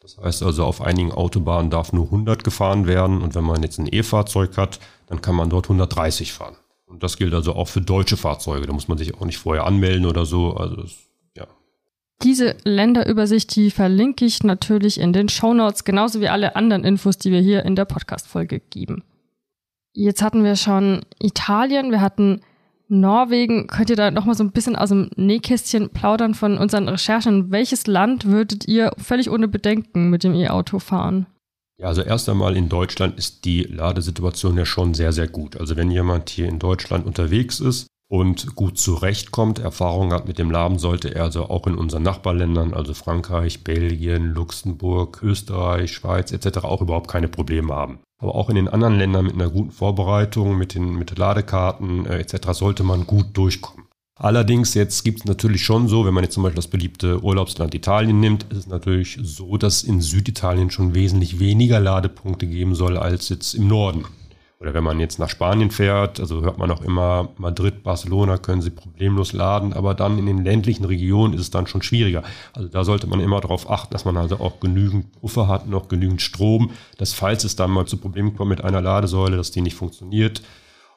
Das 0.00 0.18
heißt 0.18 0.42
also, 0.42 0.64
auf 0.64 0.80
einigen 0.80 1.12
Autobahnen 1.12 1.70
darf 1.70 1.92
nur 1.92 2.06
100 2.06 2.42
gefahren 2.42 2.86
werden 2.86 3.22
und 3.22 3.34
wenn 3.34 3.44
man 3.44 3.62
jetzt 3.62 3.78
ein 3.78 3.88
E-Fahrzeug 3.90 4.56
hat, 4.56 4.80
dann 5.06 5.20
kann 5.20 5.36
man 5.36 5.50
dort 5.50 5.66
130 5.66 6.32
fahren. 6.32 6.56
Und 6.92 7.02
das 7.02 7.16
gilt 7.16 7.32
also 7.32 7.54
auch 7.54 7.68
für 7.68 7.80
deutsche 7.80 8.18
Fahrzeuge. 8.18 8.66
Da 8.66 8.72
muss 8.74 8.86
man 8.86 8.98
sich 8.98 9.14
auch 9.14 9.24
nicht 9.24 9.38
vorher 9.38 9.64
anmelden 9.64 10.04
oder 10.04 10.26
so. 10.26 10.54
Also 10.54 10.84
ja. 11.34 11.46
Diese 12.22 12.54
Länderübersicht, 12.64 13.56
die 13.56 13.70
verlinke 13.70 14.26
ich 14.26 14.42
natürlich 14.42 15.00
in 15.00 15.14
den 15.14 15.30
Show 15.30 15.54
Notes, 15.54 15.84
genauso 15.84 16.20
wie 16.20 16.28
alle 16.28 16.54
anderen 16.54 16.84
Infos, 16.84 17.16
die 17.16 17.32
wir 17.32 17.40
hier 17.40 17.64
in 17.64 17.76
der 17.76 17.86
Podcast-Folge 17.86 18.60
geben. 18.60 19.04
Jetzt 19.94 20.20
hatten 20.20 20.44
wir 20.44 20.56
schon 20.56 21.00
Italien, 21.18 21.90
wir 21.90 22.02
hatten 22.02 22.42
Norwegen. 22.88 23.68
Könnt 23.68 23.88
ihr 23.88 23.96
da 23.96 24.10
noch 24.10 24.26
mal 24.26 24.34
so 24.34 24.44
ein 24.44 24.52
bisschen 24.52 24.76
aus 24.76 24.90
dem 24.90 25.08
Nähkästchen 25.16 25.88
plaudern 25.88 26.34
von 26.34 26.58
unseren 26.58 26.88
Recherchen? 26.88 27.50
Welches 27.50 27.86
Land 27.86 28.26
würdet 28.26 28.68
ihr 28.68 28.92
völlig 28.98 29.30
ohne 29.30 29.48
Bedenken 29.48 30.10
mit 30.10 30.24
dem 30.24 30.34
E-Auto 30.34 30.78
fahren? 30.78 31.26
Ja, 31.82 31.88
also 31.88 32.02
erst 32.02 32.28
einmal 32.28 32.56
in 32.56 32.68
Deutschland 32.68 33.18
ist 33.18 33.44
die 33.44 33.64
Ladesituation 33.64 34.56
ja 34.56 34.64
schon 34.64 34.94
sehr, 34.94 35.12
sehr 35.12 35.26
gut. 35.26 35.56
Also 35.56 35.74
wenn 35.74 35.90
jemand 35.90 36.30
hier 36.30 36.48
in 36.48 36.60
Deutschland 36.60 37.04
unterwegs 37.04 37.58
ist 37.58 37.88
und 38.08 38.54
gut 38.54 38.78
zurechtkommt, 38.78 39.58
Erfahrung 39.58 40.12
hat 40.12 40.28
mit 40.28 40.38
dem 40.38 40.52
Laden, 40.52 40.78
sollte 40.78 41.12
er 41.12 41.24
also 41.24 41.50
auch 41.50 41.66
in 41.66 41.74
unseren 41.74 42.04
Nachbarländern, 42.04 42.72
also 42.72 42.94
Frankreich, 42.94 43.64
Belgien, 43.64 44.32
Luxemburg, 44.32 45.24
Österreich, 45.24 45.92
Schweiz 45.92 46.30
etc. 46.30 46.58
auch 46.58 46.82
überhaupt 46.82 47.10
keine 47.10 47.26
Probleme 47.26 47.74
haben. 47.74 47.98
Aber 48.20 48.36
auch 48.36 48.48
in 48.48 48.54
den 48.54 48.68
anderen 48.68 48.98
Ländern 48.98 49.24
mit 49.24 49.34
einer 49.34 49.50
guten 49.50 49.72
Vorbereitung, 49.72 50.56
mit 50.56 50.76
den 50.76 50.94
mit 50.94 51.18
Ladekarten 51.18 52.06
äh, 52.06 52.18
etc. 52.18 52.52
sollte 52.52 52.84
man 52.84 53.08
gut 53.08 53.36
durchkommen. 53.36 53.88
Allerdings 54.22 54.74
jetzt 54.74 55.02
gibt 55.02 55.18
es 55.18 55.24
natürlich 55.24 55.64
schon 55.64 55.88
so, 55.88 56.06
wenn 56.06 56.14
man 56.14 56.22
jetzt 56.22 56.34
zum 56.34 56.44
Beispiel 56.44 56.54
das 56.54 56.68
beliebte 56.68 57.24
Urlaubsland 57.24 57.74
Italien 57.74 58.20
nimmt, 58.20 58.44
ist 58.50 58.56
es 58.58 58.66
natürlich 58.68 59.18
so, 59.20 59.56
dass 59.56 59.82
in 59.82 60.00
Süditalien 60.00 60.70
schon 60.70 60.94
wesentlich 60.94 61.40
weniger 61.40 61.80
Ladepunkte 61.80 62.46
geben 62.46 62.76
soll 62.76 62.96
als 62.98 63.30
jetzt 63.30 63.54
im 63.54 63.66
Norden. 63.66 64.04
Oder 64.60 64.74
wenn 64.74 64.84
man 64.84 65.00
jetzt 65.00 65.18
nach 65.18 65.28
Spanien 65.28 65.72
fährt, 65.72 66.20
also 66.20 66.42
hört 66.42 66.56
man 66.56 66.70
auch 66.70 66.82
immer, 66.82 67.30
Madrid, 67.36 67.82
Barcelona 67.82 68.38
können 68.38 68.62
sie 68.62 68.70
problemlos 68.70 69.32
laden, 69.32 69.72
aber 69.72 69.92
dann 69.94 70.20
in 70.20 70.26
den 70.26 70.44
ländlichen 70.44 70.84
Regionen 70.84 71.34
ist 71.34 71.40
es 71.40 71.50
dann 71.50 71.66
schon 71.66 71.82
schwieriger. 71.82 72.22
Also 72.52 72.68
da 72.68 72.84
sollte 72.84 73.08
man 73.08 73.18
immer 73.18 73.40
darauf 73.40 73.68
achten, 73.68 73.92
dass 73.92 74.04
man 74.04 74.16
also 74.16 74.38
auch 74.38 74.60
genügend 74.60 75.20
Puffer 75.20 75.48
hat, 75.48 75.68
noch 75.68 75.88
genügend 75.88 76.22
Strom, 76.22 76.70
dass 76.96 77.12
falls 77.12 77.42
es 77.42 77.56
dann 77.56 77.72
mal 77.72 77.86
zu 77.86 77.96
Problemen 77.96 78.36
kommt 78.36 78.50
mit 78.50 78.62
einer 78.62 78.82
Ladesäule, 78.82 79.36
dass 79.36 79.50
die 79.50 79.62
nicht 79.62 79.74
funktioniert 79.74 80.42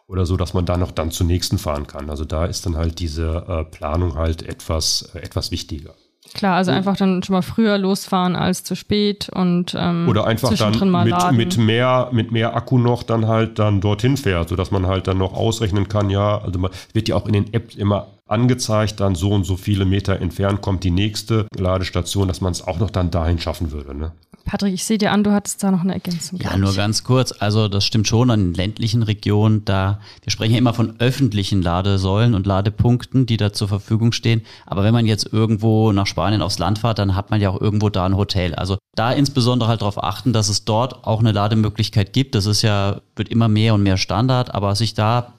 oder 0.08 0.26
so, 0.26 0.38
dass 0.38 0.54
man 0.54 0.66
da 0.66 0.78
noch 0.78 0.92
dann 0.92 1.12
zur 1.12 1.26
nächsten 1.26 1.58
fahren 1.58 1.88
kann. 1.88 2.10
Also 2.10 2.26
da 2.26 2.46
ist 2.46 2.66
dann 2.66 2.78
halt 2.78 3.00
diese 3.00 3.46
äh, 3.48 3.64
Planung 3.64 4.16
halt 4.16 4.44
etwas, 4.44 5.10
äh, 5.16 5.20
etwas 5.20 5.52
wichtiger. 5.52 5.94
Klar, 6.34 6.56
also 6.56 6.72
einfach 6.72 6.98
dann 6.98 7.22
schon 7.22 7.36
mal 7.36 7.44
früher 7.44 7.78
losfahren 7.78 8.36
als 8.36 8.64
zu 8.64 8.76
spät 8.76 9.30
und 9.30 9.76
ähm, 9.78 10.08
oder 10.10 10.26
einfach 10.26 10.54
dann 10.58 10.74
mit, 11.04 11.32
mit 11.34 11.58
mehr 11.58 12.10
mit 12.12 12.32
mehr 12.32 12.56
Akku 12.56 12.80
noch 12.80 13.04
dann 13.04 13.28
halt 13.28 13.60
dann 13.60 13.80
dorthin 13.80 14.18
fährt, 14.18 14.50
sodass 14.50 14.72
man 14.72 14.88
halt 14.88 15.08
dann 15.08 15.20
noch 15.20 15.34
ausrechnen 15.34 15.88
kann, 15.88 16.10
ja, 16.10 16.40
also 16.40 16.58
man 16.58 16.72
wird 16.94 17.08
ja 17.08 17.16
auch 17.16 17.28
in 17.28 17.34
den 17.34 17.54
Apps 17.54 17.76
immer 17.76 18.08
angezeigt, 18.28 19.00
dann 19.00 19.16
so 19.16 19.32
und 19.32 19.44
so 19.44 19.56
viele 19.56 19.86
Meter 19.86 20.20
entfernt 20.20 20.62
kommt 20.62 20.84
die 20.84 20.92
nächste 20.92 21.48
Ladestation, 21.56 22.28
dass 22.28 22.42
man 22.42 22.52
es 22.52 22.66
auch 22.66 22.80
noch 22.80 22.90
dann 22.90 23.12
dahin 23.12 23.40
schaffen 23.40 23.72
würde. 23.72 23.96
Ne? 23.96 24.12
Patrick, 24.46 24.74
ich 24.76 24.84
sehe 24.84 25.00
dir 25.00 25.12
an, 25.12 25.24
du 25.24 25.32
hattest 25.32 25.64
da 25.64 25.72
noch 25.72 25.82
eine 25.82 25.94
Ergänzung. 25.94 26.40
Ja, 26.40 26.56
nur 26.56 26.74
ganz 26.76 27.04
kurz. 27.04 27.32
Also 27.32 27.68
das 27.68 27.84
stimmt 27.84 28.08
schon 28.08 28.30
an 28.30 28.40
den 28.40 28.54
ländlichen 28.54 29.02
Regionen. 29.02 29.66
Da 29.66 30.00
wir 30.24 30.32
sprechen 30.32 30.54
ja 30.54 30.60
immer 30.60 30.74
von 30.74 31.00
öffentlichen 31.00 31.64
Ladesäulen 31.64 32.36
und 32.36 32.46
Ladepunkten, 32.46 33.26
die 33.26 33.38
da 33.38 33.54
zur 33.54 33.68
Verfügung 33.68 34.12
stehen. 34.12 34.42
Aber 34.68 34.84
wenn 34.84 34.94
man 34.94 35.08
jetzt 35.08 35.34
irgendwo 35.34 35.92
nach 35.92 36.06
Spanien 36.06 36.44
aufs 36.44 36.60
Land 36.60 36.80
fährt, 36.80 37.00
dann 37.00 37.16
hat 37.16 37.32
man 37.32 37.42
ja 37.42 37.50
auch 37.50 37.60
irgendwo 37.60 37.90
da 37.90 38.06
ein 38.06 38.18
Hotel. 38.18 38.54
Also 38.54 38.78
da 38.96 39.12
insbesondere 39.12 39.68
halt 39.68 39.82
darauf 39.82 40.02
achten, 40.04 40.32
dass 40.32 40.50
es 40.50 40.64
dort 40.64 41.06
auch 41.06 41.20
eine 41.20 41.32
Lademöglichkeit 41.32 42.14
gibt. 42.14 42.36
Das 42.36 42.46
ist 42.46 42.62
ja 42.62 43.02
wird 43.16 43.30
immer 43.30 43.48
mehr 43.48 43.74
und 43.74 43.84
mehr 43.84 43.98
Standard, 43.98 44.54
aber 44.54 44.76
sich 44.76 44.94
da 44.94 45.34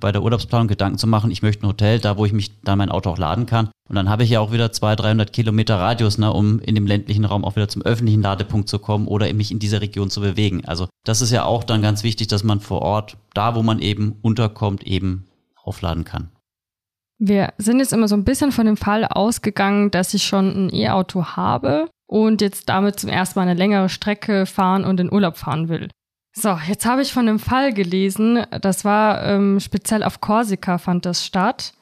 bei 0.00 0.12
der 0.12 0.22
Urlaubsplanung 0.22 0.68
Gedanken 0.68 0.98
zu 0.98 1.06
machen, 1.06 1.30
ich 1.30 1.42
möchte 1.42 1.64
ein 1.64 1.68
Hotel, 1.68 2.00
da 2.00 2.16
wo 2.16 2.24
ich 2.24 2.32
mich 2.32 2.60
dann 2.62 2.78
mein 2.78 2.90
Auto 2.90 3.10
auch 3.10 3.18
laden 3.18 3.46
kann. 3.46 3.70
Und 3.88 3.96
dann 3.96 4.08
habe 4.08 4.24
ich 4.24 4.30
ja 4.30 4.40
auch 4.40 4.52
wieder 4.52 4.72
200, 4.72 5.00
300 5.00 5.32
Kilometer 5.32 5.76
Radius, 5.78 6.18
ne, 6.18 6.32
um 6.32 6.60
in 6.60 6.74
dem 6.74 6.86
ländlichen 6.86 7.24
Raum 7.24 7.44
auch 7.44 7.56
wieder 7.56 7.68
zum 7.68 7.82
öffentlichen 7.82 8.22
Ladepunkt 8.22 8.68
zu 8.68 8.78
kommen 8.78 9.06
oder 9.06 9.32
mich 9.32 9.50
in 9.50 9.58
dieser 9.58 9.80
Region 9.80 10.10
zu 10.10 10.20
bewegen. 10.20 10.64
Also 10.64 10.88
das 11.04 11.20
ist 11.20 11.30
ja 11.30 11.44
auch 11.44 11.64
dann 11.64 11.82
ganz 11.82 12.02
wichtig, 12.02 12.28
dass 12.28 12.44
man 12.44 12.60
vor 12.60 12.82
Ort, 12.82 13.16
da 13.34 13.54
wo 13.54 13.62
man 13.62 13.80
eben 13.80 14.16
unterkommt, 14.22 14.84
eben 14.84 15.26
aufladen 15.62 16.04
kann. 16.04 16.30
Wir 17.18 17.52
sind 17.58 17.80
jetzt 17.80 17.92
immer 17.92 18.08
so 18.08 18.14
ein 18.14 18.24
bisschen 18.24 18.50
von 18.50 18.64
dem 18.64 18.78
Fall 18.78 19.04
ausgegangen, 19.04 19.90
dass 19.90 20.14
ich 20.14 20.22
schon 20.22 20.68
ein 20.68 20.74
E-Auto 20.74 21.24
habe 21.36 21.88
und 22.06 22.40
jetzt 22.40 22.68
damit 22.68 22.98
zum 22.98 23.10
ersten 23.10 23.38
Mal 23.38 23.42
eine 23.42 23.58
längere 23.58 23.88
Strecke 23.88 24.46
fahren 24.46 24.84
und 24.84 24.98
in 25.00 25.12
Urlaub 25.12 25.36
fahren 25.36 25.68
will. 25.68 25.88
So, 26.32 26.56
jetzt 26.68 26.86
habe 26.86 27.02
ich 27.02 27.12
von 27.12 27.28
einem 27.28 27.40
Fall 27.40 27.72
gelesen, 27.72 28.44
das 28.60 28.84
war 28.84 29.24
ähm, 29.24 29.58
speziell 29.58 30.04
auf 30.04 30.20
Korsika 30.20 30.78
fand 30.78 31.04
das 31.04 31.26
statt. 31.26 31.72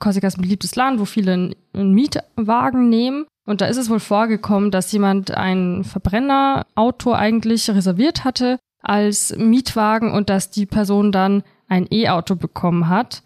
Korsika 0.00 0.26
ist 0.26 0.38
ein 0.38 0.42
beliebtes 0.42 0.76
Land, 0.76 1.00
wo 1.00 1.04
viele 1.04 1.54
einen 1.72 1.94
Mietwagen 1.94 2.88
nehmen. 2.88 3.26
Und 3.46 3.60
da 3.60 3.66
ist 3.66 3.78
es 3.78 3.88
wohl 3.88 4.00
vorgekommen, 4.00 4.70
dass 4.70 4.92
jemand 4.92 5.30
ein 5.30 5.82
Verbrennerauto 5.84 7.14
eigentlich 7.14 7.70
reserviert 7.70 8.24
hatte 8.24 8.58
als 8.80 9.34
Mietwagen 9.36 10.12
und 10.12 10.28
dass 10.28 10.50
die 10.50 10.66
Person 10.66 11.12
dann 11.12 11.42
ein 11.66 11.86
E-Auto 11.90 12.36
bekommen 12.36 12.88
hat. 12.88 13.22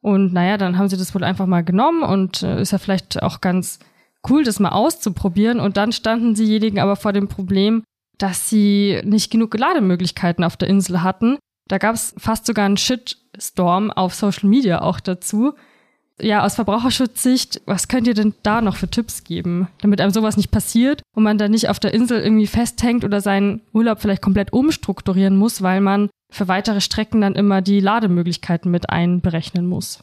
Und 0.00 0.32
naja, 0.32 0.56
dann 0.56 0.78
haben 0.78 0.88
sie 0.88 0.96
das 0.96 1.14
wohl 1.14 1.24
einfach 1.24 1.46
mal 1.46 1.64
genommen 1.64 2.02
und 2.02 2.42
äh, 2.42 2.60
ist 2.60 2.72
ja 2.72 2.78
vielleicht 2.78 3.22
auch 3.22 3.40
ganz 3.40 3.78
cool, 4.28 4.44
das 4.44 4.60
mal 4.60 4.70
auszuprobieren. 4.70 5.60
Und 5.60 5.76
dann 5.76 5.92
standen 5.92 6.34
diejenigen 6.34 6.78
aber 6.78 6.96
vor 6.96 7.12
dem 7.12 7.28
Problem, 7.28 7.82
dass 8.18 8.48
sie 8.48 9.00
nicht 9.04 9.30
genug 9.30 9.56
Lademöglichkeiten 9.58 10.44
auf 10.44 10.56
der 10.56 10.68
Insel 10.68 11.02
hatten. 11.02 11.38
Da 11.68 11.78
gab 11.78 11.94
es 11.94 12.14
fast 12.18 12.46
sogar 12.46 12.64
einen 12.64 12.76
Shitstorm 12.76 13.90
auf 13.90 14.14
Social 14.14 14.48
Media 14.48 14.82
auch 14.82 15.00
dazu. 15.00 15.54
Ja, 16.18 16.44
aus 16.44 16.54
Verbraucherschutzsicht, 16.54 17.60
was 17.66 17.88
könnt 17.88 18.06
ihr 18.06 18.14
denn 18.14 18.34
da 18.42 18.62
noch 18.62 18.76
für 18.76 18.88
Tipps 18.88 19.22
geben, 19.22 19.68
damit 19.82 20.00
einem 20.00 20.12
sowas 20.12 20.38
nicht 20.38 20.50
passiert 20.50 21.02
und 21.14 21.24
man 21.24 21.36
dann 21.36 21.50
nicht 21.50 21.68
auf 21.68 21.78
der 21.78 21.92
Insel 21.92 22.20
irgendwie 22.20 22.46
festhängt 22.46 23.04
oder 23.04 23.20
seinen 23.20 23.60
Urlaub 23.74 24.00
vielleicht 24.00 24.22
komplett 24.22 24.52
umstrukturieren 24.52 25.36
muss, 25.36 25.60
weil 25.60 25.82
man 25.82 26.08
für 26.30 26.48
weitere 26.48 26.80
Strecken 26.80 27.20
dann 27.20 27.34
immer 27.34 27.60
die 27.60 27.80
Lademöglichkeiten 27.80 28.70
mit 28.70 28.88
einberechnen 28.88 29.66
muss? 29.66 30.02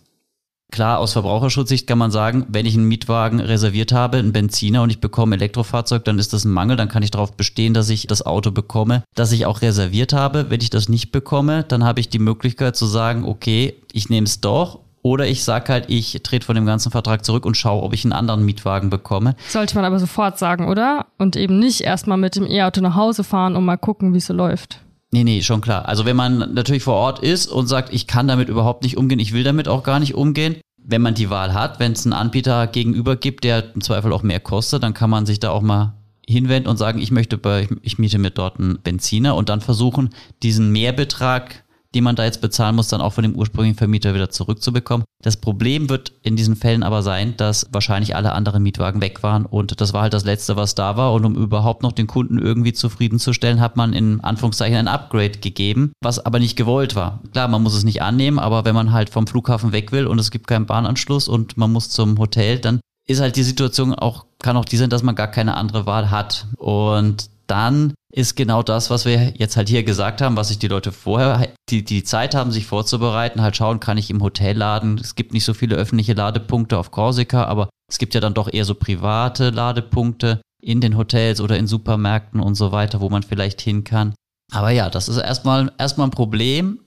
Klar, 0.74 0.98
aus 0.98 1.14
Verbraucherschutzsicht 1.14 1.86
kann 1.86 2.00
man 2.00 2.10
sagen, 2.10 2.48
wenn 2.50 2.66
ich 2.66 2.74
einen 2.74 2.88
Mietwagen 2.88 3.40
reserviert 3.40 3.92
habe, 3.92 4.18
einen 4.18 4.34
Benziner 4.34 4.82
und 4.82 4.90
ich 4.90 5.00
bekomme 5.00 5.36
Elektrofahrzeug, 5.36 6.04
dann 6.04 6.18
ist 6.18 6.34
das 6.34 6.46
ein 6.46 6.52
Mangel, 6.52 6.76
dann 6.76 6.88
kann 6.88 7.04
ich 7.04 7.12
darauf 7.12 7.34
bestehen, 7.34 7.76
dass 7.76 7.90
ich 7.90 8.08
das 8.08 8.26
Auto 8.26 8.50
bekomme, 8.50 9.04
das 9.14 9.32
ich 9.34 9.46
auch 9.46 9.62
reserviert 9.62 10.14
habe. 10.14 10.50
Wenn 10.50 10.62
ich 10.62 10.72
das 10.72 10.90
nicht 10.90 11.12
bekomme, 11.12 11.62
dann 11.62 11.84
habe 11.84 12.00
ich 12.00 12.10
die 12.10 12.18
Möglichkeit 12.18 12.76
zu 12.76 12.88
sagen, 12.88 13.24
okay, 13.24 13.76
ich 13.92 14.10
nehme 14.10 14.26
es 14.26 14.42
doch 14.42 14.80
oder 15.04 15.28
ich 15.28 15.44
sage 15.44 15.72
halt, 15.72 15.92
ich 15.92 16.20
trete 16.24 16.44
von 16.44 16.56
dem 16.56 16.66
ganzen 16.66 16.92
Vertrag 16.92 17.24
zurück 17.24 17.46
und 17.46 17.56
schaue, 17.56 17.84
ob 17.84 17.94
ich 17.94 18.04
einen 18.04 18.14
anderen 18.14 18.44
Mietwagen 18.44 18.90
bekomme. 18.90 19.36
Sollte 19.50 19.76
man 19.76 19.86
aber 19.86 20.00
sofort 20.00 20.40
sagen, 20.40 20.68
oder? 20.68 21.06
Und 21.20 21.36
eben 21.36 21.60
nicht 21.60 21.82
erstmal 21.82 22.18
mit 22.18 22.36
dem 22.36 22.48
E-Auto 22.48 22.82
nach 22.82 22.96
Hause 22.96 23.24
fahren 23.24 23.56
und 23.56 23.64
mal 23.64 23.78
gucken, 23.78 24.14
wie 24.14 24.18
es 24.18 24.26
so 24.26 24.34
läuft. 24.34 24.80
Nee, 25.14 25.24
nee, 25.24 25.44
schon 25.44 25.62
klar. 25.62 25.88
Also 25.88 26.06
wenn 26.06 26.16
man 26.16 26.56
natürlich 26.56 26.82
vor 26.82 26.96
Ort 26.96 27.20
ist 27.20 27.46
und 27.46 27.68
sagt, 27.68 27.94
ich 27.94 28.08
kann 28.08 28.28
damit 28.28 28.50
überhaupt 28.50 28.82
nicht 28.82 28.98
umgehen, 28.98 29.20
ich 29.20 29.32
will 29.32 29.44
damit 29.44 29.68
auch 29.68 29.84
gar 29.84 30.00
nicht 30.00 30.16
umgehen, 30.16 30.56
wenn 30.84 31.04
man 31.04 31.14
die 31.14 31.30
Wahl 31.30 31.54
hat, 31.54 31.80
wenn 31.80 31.92
es 31.92 32.04
einen 32.04 32.14
Anbieter 32.14 32.66
gegenüber 32.66 33.16
gibt, 33.16 33.44
der 33.44 33.76
im 33.76 33.82
Zweifel 33.82 34.12
auch 34.12 34.24
mehr 34.24 34.40
kostet, 34.40 34.82
dann 34.82 34.96
kann 34.96 35.12
man 35.12 35.28
sich 35.28 35.40
da 35.40 35.52
auch 35.52 35.62
mal 35.62 35.94
hinwenden 36.28 36.68
und 36.68 36.78
sagen, 36.78 37.00
ich 37.00 37.12
möchte 37.12 37.38
bei, 37.38 37.68
ich 37.84 38.00
miete 38.00 38.18
mir 38.18 38.32
dort 38.32 38.60
einen 38.60 38.82
Benziner 38.82 39.36
und 39.36 39.50
dann 39.50 39.62
versuchen, 39.62 40.10
diesen 40.42 40.72
Mehrbetrag 40.72 41.63
die 41.94 42.02
man 42.02 42.16
da 42.16 42.26
jetzt 42.26 42.42
bezahlen 42.42 42.76
muss, 42.76 42.88
dann 42.88 43.02
auch 43.02 43.14
von 43.14 43.24
dem 43.24 43.36
ursprünglichen 43.36 43.78
Vermieter 43.78 44.14
wieder 44.14 44.30
zurückzubekommen. 44.30 45.06
Das 45.22 45.38
Problem 45.38 45.90
wird 45.90 46.12
in 46.22 46.36
diesen 46.36 46.56
Fällen 46.56 46.84
aber 46.84 47.02
sein, 47.02 47.36
dass 47.38 47.68
wahrscheinlich 47.72 48.16
alle 48.16 48.34
anderen 48.34 48.64
Mietwagen 48.64 49.02
weg 49.02 49.24
waren 49.24 49.46
und 49.46 49.80
das 49.80 49.94
war 49.94 50.02
halt 50.02 50.14
das 50.14 50.26
Letzte, 50.26 50.56
was 50.56 50.76
da 50.76 50.98
war. 50.98 51.14
Und 51.14 51.26
um 51.26 51.36
überhaupt 51.36 51.84
noch 51.84 51.92
den 51.92 52.08
Kunden 52.08 52.38
irgendwie 52.38 52.74
zufriedenzustellen, 52.74 53.62
hat 53.62 53.78
man 53.78 53.94
in 53.94 54.22
Anführungszeichen 54.22 54.78
ein 54.78 54.88
Upgrade 54.88 55.40
gegeben, 55.40 55.94
was 56.02 56.24
aber 56.24 56.40
nicht 56.40 56.56
gewollt 56.56 56.96
war. 56.96 57.22
Klar, 57.32 57.48
man 57.48 57.64
muss 57.64 57.76
es 57.76 57.84
nicht 57.84 58.02
annehmen, 58.02 58.40
aber 58.40 58.66
wenn 58.66 58.76
man 58.76 58.92
halt 58.92 59.10
vom 59.10 59.28
Flughafen 59.28 59.72
weg 59.72 59.92
will 59.92 60.08
und 60.08 60.20
es 60.20 60.32
gibt 60.32 60.48
keinen 60.48 60.66
Bahnanschluss 60.66 61.28
und 61.28 61.58
man 61.58 61.72
muss 61.72 61.90
zum 61.90 62.18
Hotel, 62.18 62.60
dann 62.60 62.80
ist 63.06 63.22
halt 63.22 63.36
die 63.36 63.44
Situation 63.44 63.94
auch, 63.94 64.26
kann 64.40 64.58
auch 64.58 64.66
die 64.66 64.78
sein, 64.78 64.90
dass 64.90 65.04
man 65.04 65.16
gar 65.16 65.28
keine 65.28 65.56
andere 65.56 65.86
Wahl 65.86 66.10
hat. 66.10 66.48
Und 66.58 67.30
dann 67.48 67.94
ist 68.14 68.36
genau 68.36 68.62
das, 68.62 68.90
was 68.90 69.06
wir 69.06 69.34
jetzt 69.36 69.58
halt 69.58 69.70
hier 69.70 69.84
gesagt 69.84 70.22
haben, 70.22 70.38
was 70.38 70.50
sich 70.50 70.60
die 70.60 70.68
Leute 70.68 70.92
vorher, 70.92 71.50
die 71.70 71.84
die 71.84 72.04
Zeit 72.04 72.36
haben, 72.36 72.52
sich 72.52 72.68
vorzubereiten, 72.68 73.42
halt 73.42 73.58
schauen, 73.58 73.80
kann 73.80 73.98
ich 73.98 74.10
im 74.10 74.22
Hotel 74.22 74.58
laden. 74.58 75.00
Es 75.00 75.16
gibt 75.16 75.34
nicht 75.34 75.46
so 75.46 75.54
viele 75.54 75.76
öffentliche 75.76 76.14
Ladepunkte 76.14 76.78
auf 76.78 76.92
Korsika, 76.92 77.46
aber 77.46 77.70
es 77.90 77.98
gibt 77.98 78.14
ja 78.14 78.22
dann 78.22 78.34
doch 78.36 78.52
eher 78.52 78.66
so 78.66 78.76
private 78.76 79.50
Ladepunkte 79.50 80.42
in 80.62 80.80
den 80.80 80.96
Hotels 80.96 81.42
oder 81.42 81.58
in 81.58 81.68
Supermärkten 81.68 82.40
und 82.40 82.56
so 82.56 82.72
weiter, 82.72 83.02
wo 83.02 83.10
man 83.10 83.24
vielleicht 83.24 83.62
hin 83.62 83.84
kann. 83.84 84.14
Aber 84.52 84.70
ja, 84.70 84.90
das 84.90 85.10
ist 85.10 85.18
erstmal 85.18 85.72
erstmal 85.78 86.08
ein 86.08 86.12
Problem. 86.12 86.80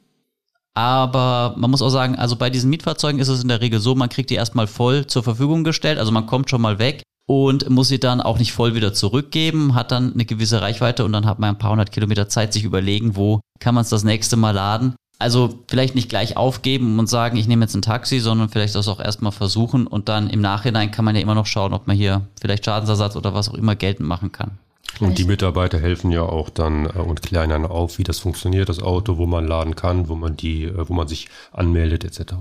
Aber 0.74 1.54
man 1.56 1.70
muss 1.70 1.82
auch 1.82 1.88
sagen, 1.88 2.16
also 2.16 2.36
bei 2.36 2.50
diesen 2.50 2.68
Mietfahrzeugen 2.70 3.18
ist 3.18 3.28
es 3.28 3.42
in 3.42 3.48
der 3.48 3.62
Regel 3.62 3.80
so, 3.80 3.94
man 3.94 4.10
kriegt 4.10 4.28
die 4.28 4.34
erstmal 4.34 4.66
voll 4.66 5.06
zur 5.06 5.22
Verfügung 5.22 5.64
gestellt. 5.64 5.98
Also 5.98 6.12
man 6.12 6.26
kommt 6.26 6.50
schon 6.50 6.60
mal 6.60 6.78
weg 6.78 7.02
und 7.26 7.68
muss 7.68 7.88
sie 7.88 8.00
dann 8.00 8.20
auch 8.20 8.38
nicht 8.38 8.52
voll 8.52 8.74
wieder 8.74 8.94
zurückgeben, 8.94 9.74
hat 9.74 9.90
dann 9.90 10.14
eine 10.14 10.24
gewisse 10.24 10.62
Reichweite 10.62 11.04
und 11.04 11.12
dann 11.12 11.26
hat 11.26 11.38
man 11.38 11.50
ein 11.50 11.58
paar 11.58 11.72
hundert 11.72 11.92
Kilometer 11.92 12.28
Zeit, 12.28 12.52
sich 12.52 12.64
überlegen, 12.64 13.16
wo 13.16 13.40
kann 13.58 13.74
man 13.74 13.82
es 13.82 13.90
das 13.90 14.04
nächste 14.04 14.36
Mal 14.36 14.52
laden. 14.52 14.94
Also 15.18 15.64
vielleicht 15.68 15.94
nicht 15.94 16.10
gleich 16.10 16.36
aufgeben 16.36 16.98
und 16.98 17.08
sagen, 17.08 17.38
ich 17.38 17.48
nehme 17.48 17.64
jetzt 17.64 17.74
ein 17.74 17.82
Taxi, 17.82 18.20
sondern 18.20 18.50
vielleicht 18.50 18.74
das 18.74 18.86
auch 18.86 19.00
erstmal 19.00 19.32
versuchen 19.32 19.86
und 19.86 20.08
dann 20.08 20.28
im 20.28 20.42
Nachhinein 20.42 20.90
kann 20.90 21.06
man 21.06 21.16
ja 21.16 21.22
immer 21.22 21.34
noch 21.34 21.46
schauen, 21.46 21.72
ob 21.72 21.86
man 21.86 21.96
hier 21.96 22.26
vielleicht 22.40 22.66
Schadensersatz 22.66 23.16
oder 23.16 23.32
was 23.32 23.48
auch 23.48 23.54
immer 23.54 23.76
geltend 23.76 24.08
machen 24.08 24.30
kann. 24.30 24.58
Und 25.00 25.18
die 25.18 25.24
Mitarbeiter 25.24 25.78
helfen 25.78 26.10
ja 26.10 26.22
auch 26.22 26.48
dann 26.50 26.86
äh, 26.86 26.98
und 26.98 27.22
klären 27.22 27.50
dann 27.50 27.66
auf, 27.66 27.98
wie 27.98 28.04
das 28.04 28.18
funktioniert, 28.18 28.68
das 28.68 28.80
Auto, 28.80 29.18
wo 29.18 29.26
man 29.26 29.46
laden 29.46 29.74
kann, 29.74 30.08
wo 30.08 30.14
man 30.14 30.36
die, 30.36 30.64
äh, 30.64 30.88
wo 30.88 30.94
man 30.94 31.08
sich 31.08 31.28
anmeldet, 31.52 32.04
etc. 32.04 32.34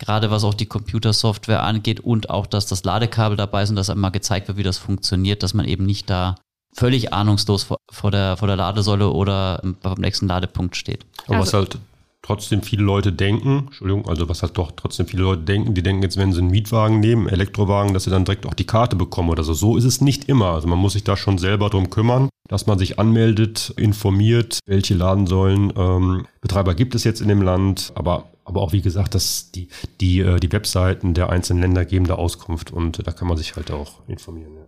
Gerade 0.00 0.30
was 0.30 0.44
auch 0.44 0.54
die 0.54 0.66
Computersoftware 0.66 1.62
angeht 1.62 2.00
und 2.00 2.30
auch, 2.30 2.46
dass 2.46 2.66
das 2.66 2.84
Ladekabel 2.84 3.36
dabei 3.36 3.62
ist 3.62 3.70
und 3.70 3.76
dass 3.76 3.90
einmal 3.90 4.10
gezeigt 4.10 4.48
wird, 4.48 4.56
wie 4.56 4.62
das 4.62 4.78
funktioniert, 4.78 5.42
dass 5.42 5.52
man 5.52 5.66
eben 5.66 5.84
nicht 5.84 6.08
da 6.08 6.36
völlig 6.74 7.12
ahnungslos 7.12 7.64
vor, 7.64 7.76
vor 7.92 8.10
der, 8.10 8.38
vor 8.38 8.48
der 8.48 8.56
Ladesäule 8.56 9.10
oder 9.10 9.60
beim 9.82 10.00
nächsten 10.00 10.26
Ladepunkt 10.26 10.74
steht. 10.74 11.04
Aber 11.26 11.36
also, 11.36 11.46
was 11.46 11.54
halt 11.54 11.78
trotzdem 12.22 12.62
viele 12.62 12.82
Leute 12.82 13.12
denken, 13.12 13.64
Entschuldigung, 13.66 14.06
also 14.08 14.28
was 14.28 14.42
halt 14.42 14.56
doch 14.58 14.72
trotzdem 14.72 15.06
viele 15.06 15.22
Leute 15.22 15.42
denken, 15.42 15.74
die 15.74 15.82
denken 15.82 16.02
jetzt, 16.02 16.16
wenn 16.16 16.32
sie 16.32 16.40
einen 16.40 16.50
Mietwagen 16.50 17.00
nehmen, 17.00 17.28
Elektrowagen, 17.28 17.94
dass 17.94 18.04
sie 18.04 18.10
dann 18.10 18.24
direkt 18.24 18.46
auch 18.46 18.54
die 18.54 18.66
Karte 18.66 18.96
bekommen 18.96 19.30
oder 19.30 19.42
so. 19.42 19.54
So 19.54 19.76
ist 19.76 19.84
es 19.84 20.00
nicht 20.00 20.28
immer. 20.28 20.50
Also 20.52 20.68
man 20.68 20.78
muss 20.78 20.92
sich 20.92 21.04
da 21.04 21.16
schon 21.16 21.38
selber 21.38 21.70
drum 21.70 21.90
kümmern, 21.90 22.28
dass 22.48 22.66
man 22.66 22.78
sich 22.78 22.98
anmeldet, 22.98 23.72
informiert, 23.76 24.58
welche 24.66 24.94
Ladensäulen 24.94 25.72
ähm, 25.76 26.26
Betreiber 26.40 26.74
gibt 26.74 26.94
es 26.94 27.04
jetzt 27.04 27.20
in 27.20 27.28
dem 27.28 27.42
Land, 27.42 27.92
aber 27.94 28.30
aber 28.50 28.62
auch 28.62 28.72
wie 28.72 28.82
gesagt, 28.82 29.14
dass 29.14 29.52
die, 29.52 29.68
die, 30.00 30.20
äh, 30.20 30.40
die 30.40 30.50
Webseiten 30.50 31.14
der 31.14 31.30
einzelnen 31.30 31.62
Länder 31.62 31.84
geben 31.84 32.06
da 32.06 32.16
Auskunft 32.16 32.72
und 32.72 33.06
da 33.06 33.12
kann 33.12 33.28
man 33.28 33.36
sich 33.36 33.54
halt 33.54 33.70
auch 33.70 34.00
informieren. 34.08 34.56
Ja. 34.56 34.66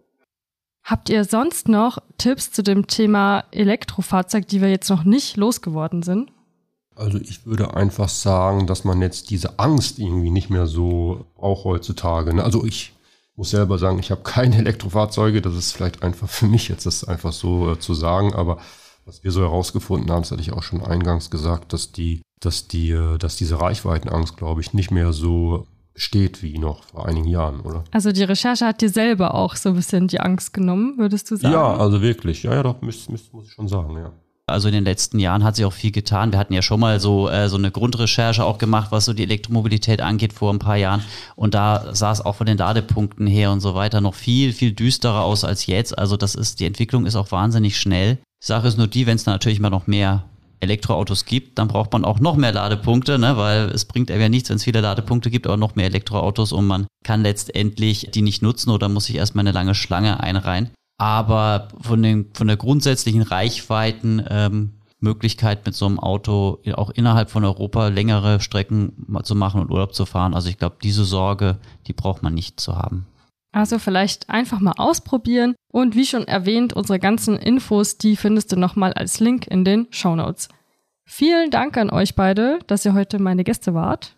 Habt 0.84 1.08
ihr 1.10 1.24
sonst 1.24 1.68
noch 1.68 1.98
Tipps 2.18 2.52
zu 2.52 2.62
dem 2.62 2.86
Thema 2.86 3.44
Elektrofahrzeug, 3.50 4.46
die 4.48 4.60
wir 4.60 4.68
jetzt 4.68 4.88
noch 4.88 5.04
nicht 5.04 5.36
losgeworden 5.36 6.02
sind? 6.02 6.30
Also 6.94 7.18
ich 7.18 7.46
würde 7.46 7.74
einfach 7.74 8.09
sagen, 8.09 8.66
dass 8.66 8.85
man 8.85 9.00
jetzt 9.00 9.31
diese 9.31 9.59
Angst 9.59 9.98
irgendwie 9.98 10.31
nicht 10.31 10.50
mehr 10.50 10.66
so 10.66 11.26
braucht 11.37 11.64
heutzutage. 11.64 12.35
Ne? 12.35 12.44
Also 12.44 12.64
ich 12.64 12.92
muss 13.37 13.50
selber 13.50 13.78
sagen, 13.78 13.98
ich 13.98 14.11
habe 14.11 14.22
keine 14.24 14.59
Elektrofahrzeuge. 14.59 15.42
Das 15.42 15.55
ist 15.55 15.72
vielleicht 15.72 16.02
einfach 16.02 16.28
für 16.28 16.46
mich 16.46 16.68
jetzt 16.68 16.87
das 16.87 17.05
einfach 17.05 17.33
so 17.33 17.72
äh, 17.72 17.78
zu 17.78 17.94
sagen. 17.94 18.35
Aber 18.35 18.59
was 19.05 19.24
wir 19.24 19.33
so 19.33 19.40
herausgefunden 19.40 20.11
haben, 20.11 20.22
das 20.22 20.31
hatte 20.31 20.42
ich 20.42 20.52
auch 20.52 20.62
schon 20.62 20.83
eingangs 20.83 21.31
gesagt, 21.31 21.72
dass 21.72 21.92
die, 21.92 22.22
dass 22.40 22.68
die, 22.68 22.90
äh, 22.90 23.18
dass 23.18 23.37
diese 23.37 23.61
Reichweitenangst, 23.61 24.37
glaube 24.37 24.61
ich, 24.61 24.74
nicht 24.74 24.90
mehr 24.90 25.12
so 25.12 25.66
steht 25.94 26.42
wie 26.42 26.59
noch 26.59 26.85
vor 26.85 27.07
einigen 27.07 27.28
Jahren, 27.28 27.61
oder? 27.61 27.85
Also 27.90 28.12
die 28.12 28.22
Recherche 28.22 28.66
hat 28.66 28.81
dir 28.81 28.88
selber 28.88 29.35
auch 29.35 29.57
so 29.57 29.70
ein 29.70 29.74
bisschen 29.74 30.09
die 30.09 30.20
Angst 30.20 30.55
genommen, 30.55 30.96
würdest 30.98 31.31
du 31.31 31.37
sagen? 31.37 31.52
Ja, 31.52 31.76
also 31.76 32.00
wirklich. 32.00 32.42
Ja, 32.42 32.55
ja, 32.55 32.62
doch, 32.62 32.81
muss, 32.81 33.09
muss, 33.09 33.31
muss 33.33 33.46
ich 33.46 33.52
schon 33.52 33.68
sagen, 33.68 33.96
ja. 33.96 34.12
Also 34.46 34.68
in 34.68 34.74
den 34.74 34.85
letzten 34.85 35.18
Jahren 35.18 35.44
hat 35.44 35.57
sich 35.57 35.64
auch 35.64 35.72
viel 35.72 35.92
getan. 35.92 36.33
Wir 36.33 36.38
hatten 36.38 36.52
ja 36.52 36.62
schon 36.62 36.81
mal 36.81 36.98
so, 36.98 37.28
äh, 37.28 37.48
so 37.48 37.57
eine 37.57 37.70
Grundrecherche 37.70 38.44
auch 38.44 38.59
gemacht, 38.59 38.90
was 38.90 39.05
so 39.05 39.12
die 39.12 39.22
Elektromobilität 39.22 40.00
angeht 40.00 40.33
vor 40.33 40.52
ein 40.52 40.59
paar 40.59 40.76
Jahren. 40.76 41.05
Und 41.37 41.55
da 41.55 41.94
sah 41.94 42.11
es 42.11 42.20
auch 42.20 42.35
von 42.35 42.46
den 42.46 42.59
Ladepunkten 42.59 43.26
her 43.26 43.52
und 43.52 43.61
so 43.61 43.74
weiter 43.74 44.00
noch 44.00 44.14
viel, 44.14 44.52
viel 44.52 44.72
düsterer 44.72 45.22
aus 45.22 45.44
als 45.44 45.66
jetzt. 45.66 45.96
Also 45.96 46.16
das 46.16 46.35
ist, 46.35 46.59
die 46.61 46.66
Entwicklung 46.66 47.07
ist 47.07 47.16
auch 47.16 47.31
wahnsinnig 47.31 47.78
schnell. 47.78 48.18
Sache 48.42 48.66
ist 48.66 48.78
nur 48.78 48.88
die, 48.88 49.07
wenn 49.07 49.16
es 49.16 49.26
natürlich 49.26 49.61
mal 49.61 49.70
noch 49.70 49.87
mehr 49.87 50.24
Elektroautos 50.62 51.24
gibt, 51.24 51.59
dann 51.59 51.68
braucht 51.68 51.92
man 51.92 52.05
auch 52.05 52.20
noch 52.20 52.37
mehr 52.37 52.52
Ladepunkte, 52.52 53.18
ne? 53.18 53.37
weil 53.37 53.70
es 53.70 53.85
bringt 53.85 54.11
ja 54.11 54.28
nichts, 54.28 54.48
wenn 54.48 54.57
es 54.57 54.64
viele 54.64 54.81
Ladepunkte 54.81 55.31
gibt, 55.31 55.46
aber 55.46 55.57
noch 55.57 55.74
mehr 55.74 55.87
Elektroautos 55.87 56.52
und 56.52 56.66
man 56.66 56.87
kann 57.05 57.22
letztendlich 57.22 58.11
die 58.14 58.22
nicht 58.22 58.42
nutzen 58.42 58.70
oder 58.70 58.88
muss 58.88 59.07
sich 59.07 59.16
erstmal 59.16 59.42
eine 59.42 59.52
lange 59.52 59.74
Schlange 59.74 60.20
einreihen. 60.20 60.70
Aber 60.98 61.68
von, 61.81 62.02
den, 62.02 62.31
von 62.35 62.46
der 62.46 62.57
grundsätzlichen 62.57 63.22
Reichweiten 63.22 64.24
ähm, 64.28 64.72
Möglichkeit 65.02 65.66
mit 65.66 65.74
so 65.74 65.87
einem 65.87 65.98
Auto 65.98 66.61
auch 66.74 66.90
innerhalb 66.90 67.31
von 67.31 67.44
Europa 67.44 67.88
längere 67.88 68.40
Strecken 68.40 69.07
zu 69.24 69.35
machen 69.35 69.61
und 69.61 69.70
Urlaub 69.70 69.94
zu 69.94 70.07
fahren. 70.07 70.33
Also 70.33 70.48
ich 70.48 70.59
glaube, 70.59 70.76
diese 70.83 71.05
Sorge, 71.05 71.59
die 71.87 71.92
braucht 71.92 72.22
man 72.22 72.35
nicht 72.35 72.61
zu 72.61 72.76
haben. 72.76 73.07
Also 73.52 73.78
vielleicht 73.78 74.31
einfach 74.31 74.61
mal 74.61 74.74
ausprobieren 74.78 75.55
und 75.70 75.94
wie 75.94 76.07
schon 76.07 76.26
erwähnt, 76.26 76.72
unsere 76.72 76.98
ganzen 76.98 77.37
Infos, 77.37 77.98
die 77.98 78.16
findest 78.16 78.52
du 78.52 78.57
nochmal 78.57 78.94
als 78.94 79.20
Link 79.20 79.46
in 79.46 79.64
den 79.64 79.88
Show 79.90 80.16
Notes. 80.16 80.48
Vielen 81.05 81.50
Dank 81.50 81.76
an 81.76 81.90
euch 81.90 82.14
beide, 82.14 82.61
dass 82.66 82.87
ihr 82.87 82.94
heute 82.94 83.18
meine 83.18 83.44
Gäste 83.44 83.74
wart. 83.74 84.16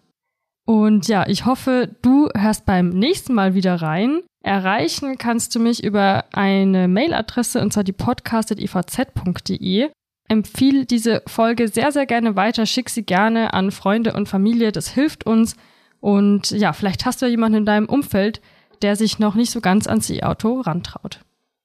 Und 0.66 1.08
ja, 1.08 1.26
ich 1.26 1.46
hoffe, 1.46 1.96
du 2.02 2.28
hörst 2.34 2.64
beim 2.64 2.90
nächsten 2.90 3.34
Mal 3.34 3.54
wieder 3.54 3.82
rein. 3.82 4.22
Erreichen 4.44 5.16
kannst 5.16 5.54
du 5.54 5.58
mich 5.58 5.82
über 5.82 6.26
eine 6.32 6.86
Mailadresse 6.86 7.62
und 7.62 7.72
zwar 7.72 7.82
die 7.82 7.92
podcast.ivz.de. 7.92 9.90
Empfehle 10.28 10.84
diese 10.84 11.22
Folge 11.26 11.68
sehr, 11.68 11.92
sehr 11.92 12.04
gerne 12.04 12.36
weiter. 12.36 12.66
Schick 12.66 12.90
sie 12.90 13.04
gerne 13.04 13.54
an 13.54 13.70
Freunde 13.70 14.12
und 14.12 14.28
Familie. 14.28 14.70
Das 14.70 14.88
hilft 14.88 15.24
uns. 15.24 15.56
Und 16.00 16.50
ja, 16.50 16.74
vielleicht 16.74 17.06
hast 17.06 17.22
du 17.22 17.26
ja 17.26 17.30
jemanden 17.30 17.58
in 17.58 17.66
deinem 17.66 17.86
Umfeld, 17.86 18.42
der 18.82 18.96
sich 18.96 19.18
noch 19.18 19.34
nicht 19.34 19.50
so 19.50 19.62
ganz 19.62 19.86
ans 19.86 20.10
E-Auto 20.10 20.60
rantraut. 20.60 21.20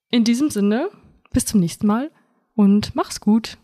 In 0.10 0.24
diesem 0.24 0.50
Sinne, 0.50 0.90
bis 1.34 1.46
zum 1.46 1.60
nächsten 1.60 1.86
Mal 1.86 2.12
und 2.56 2.96
mach's 2.96 3.20
gut. 3.20 3.58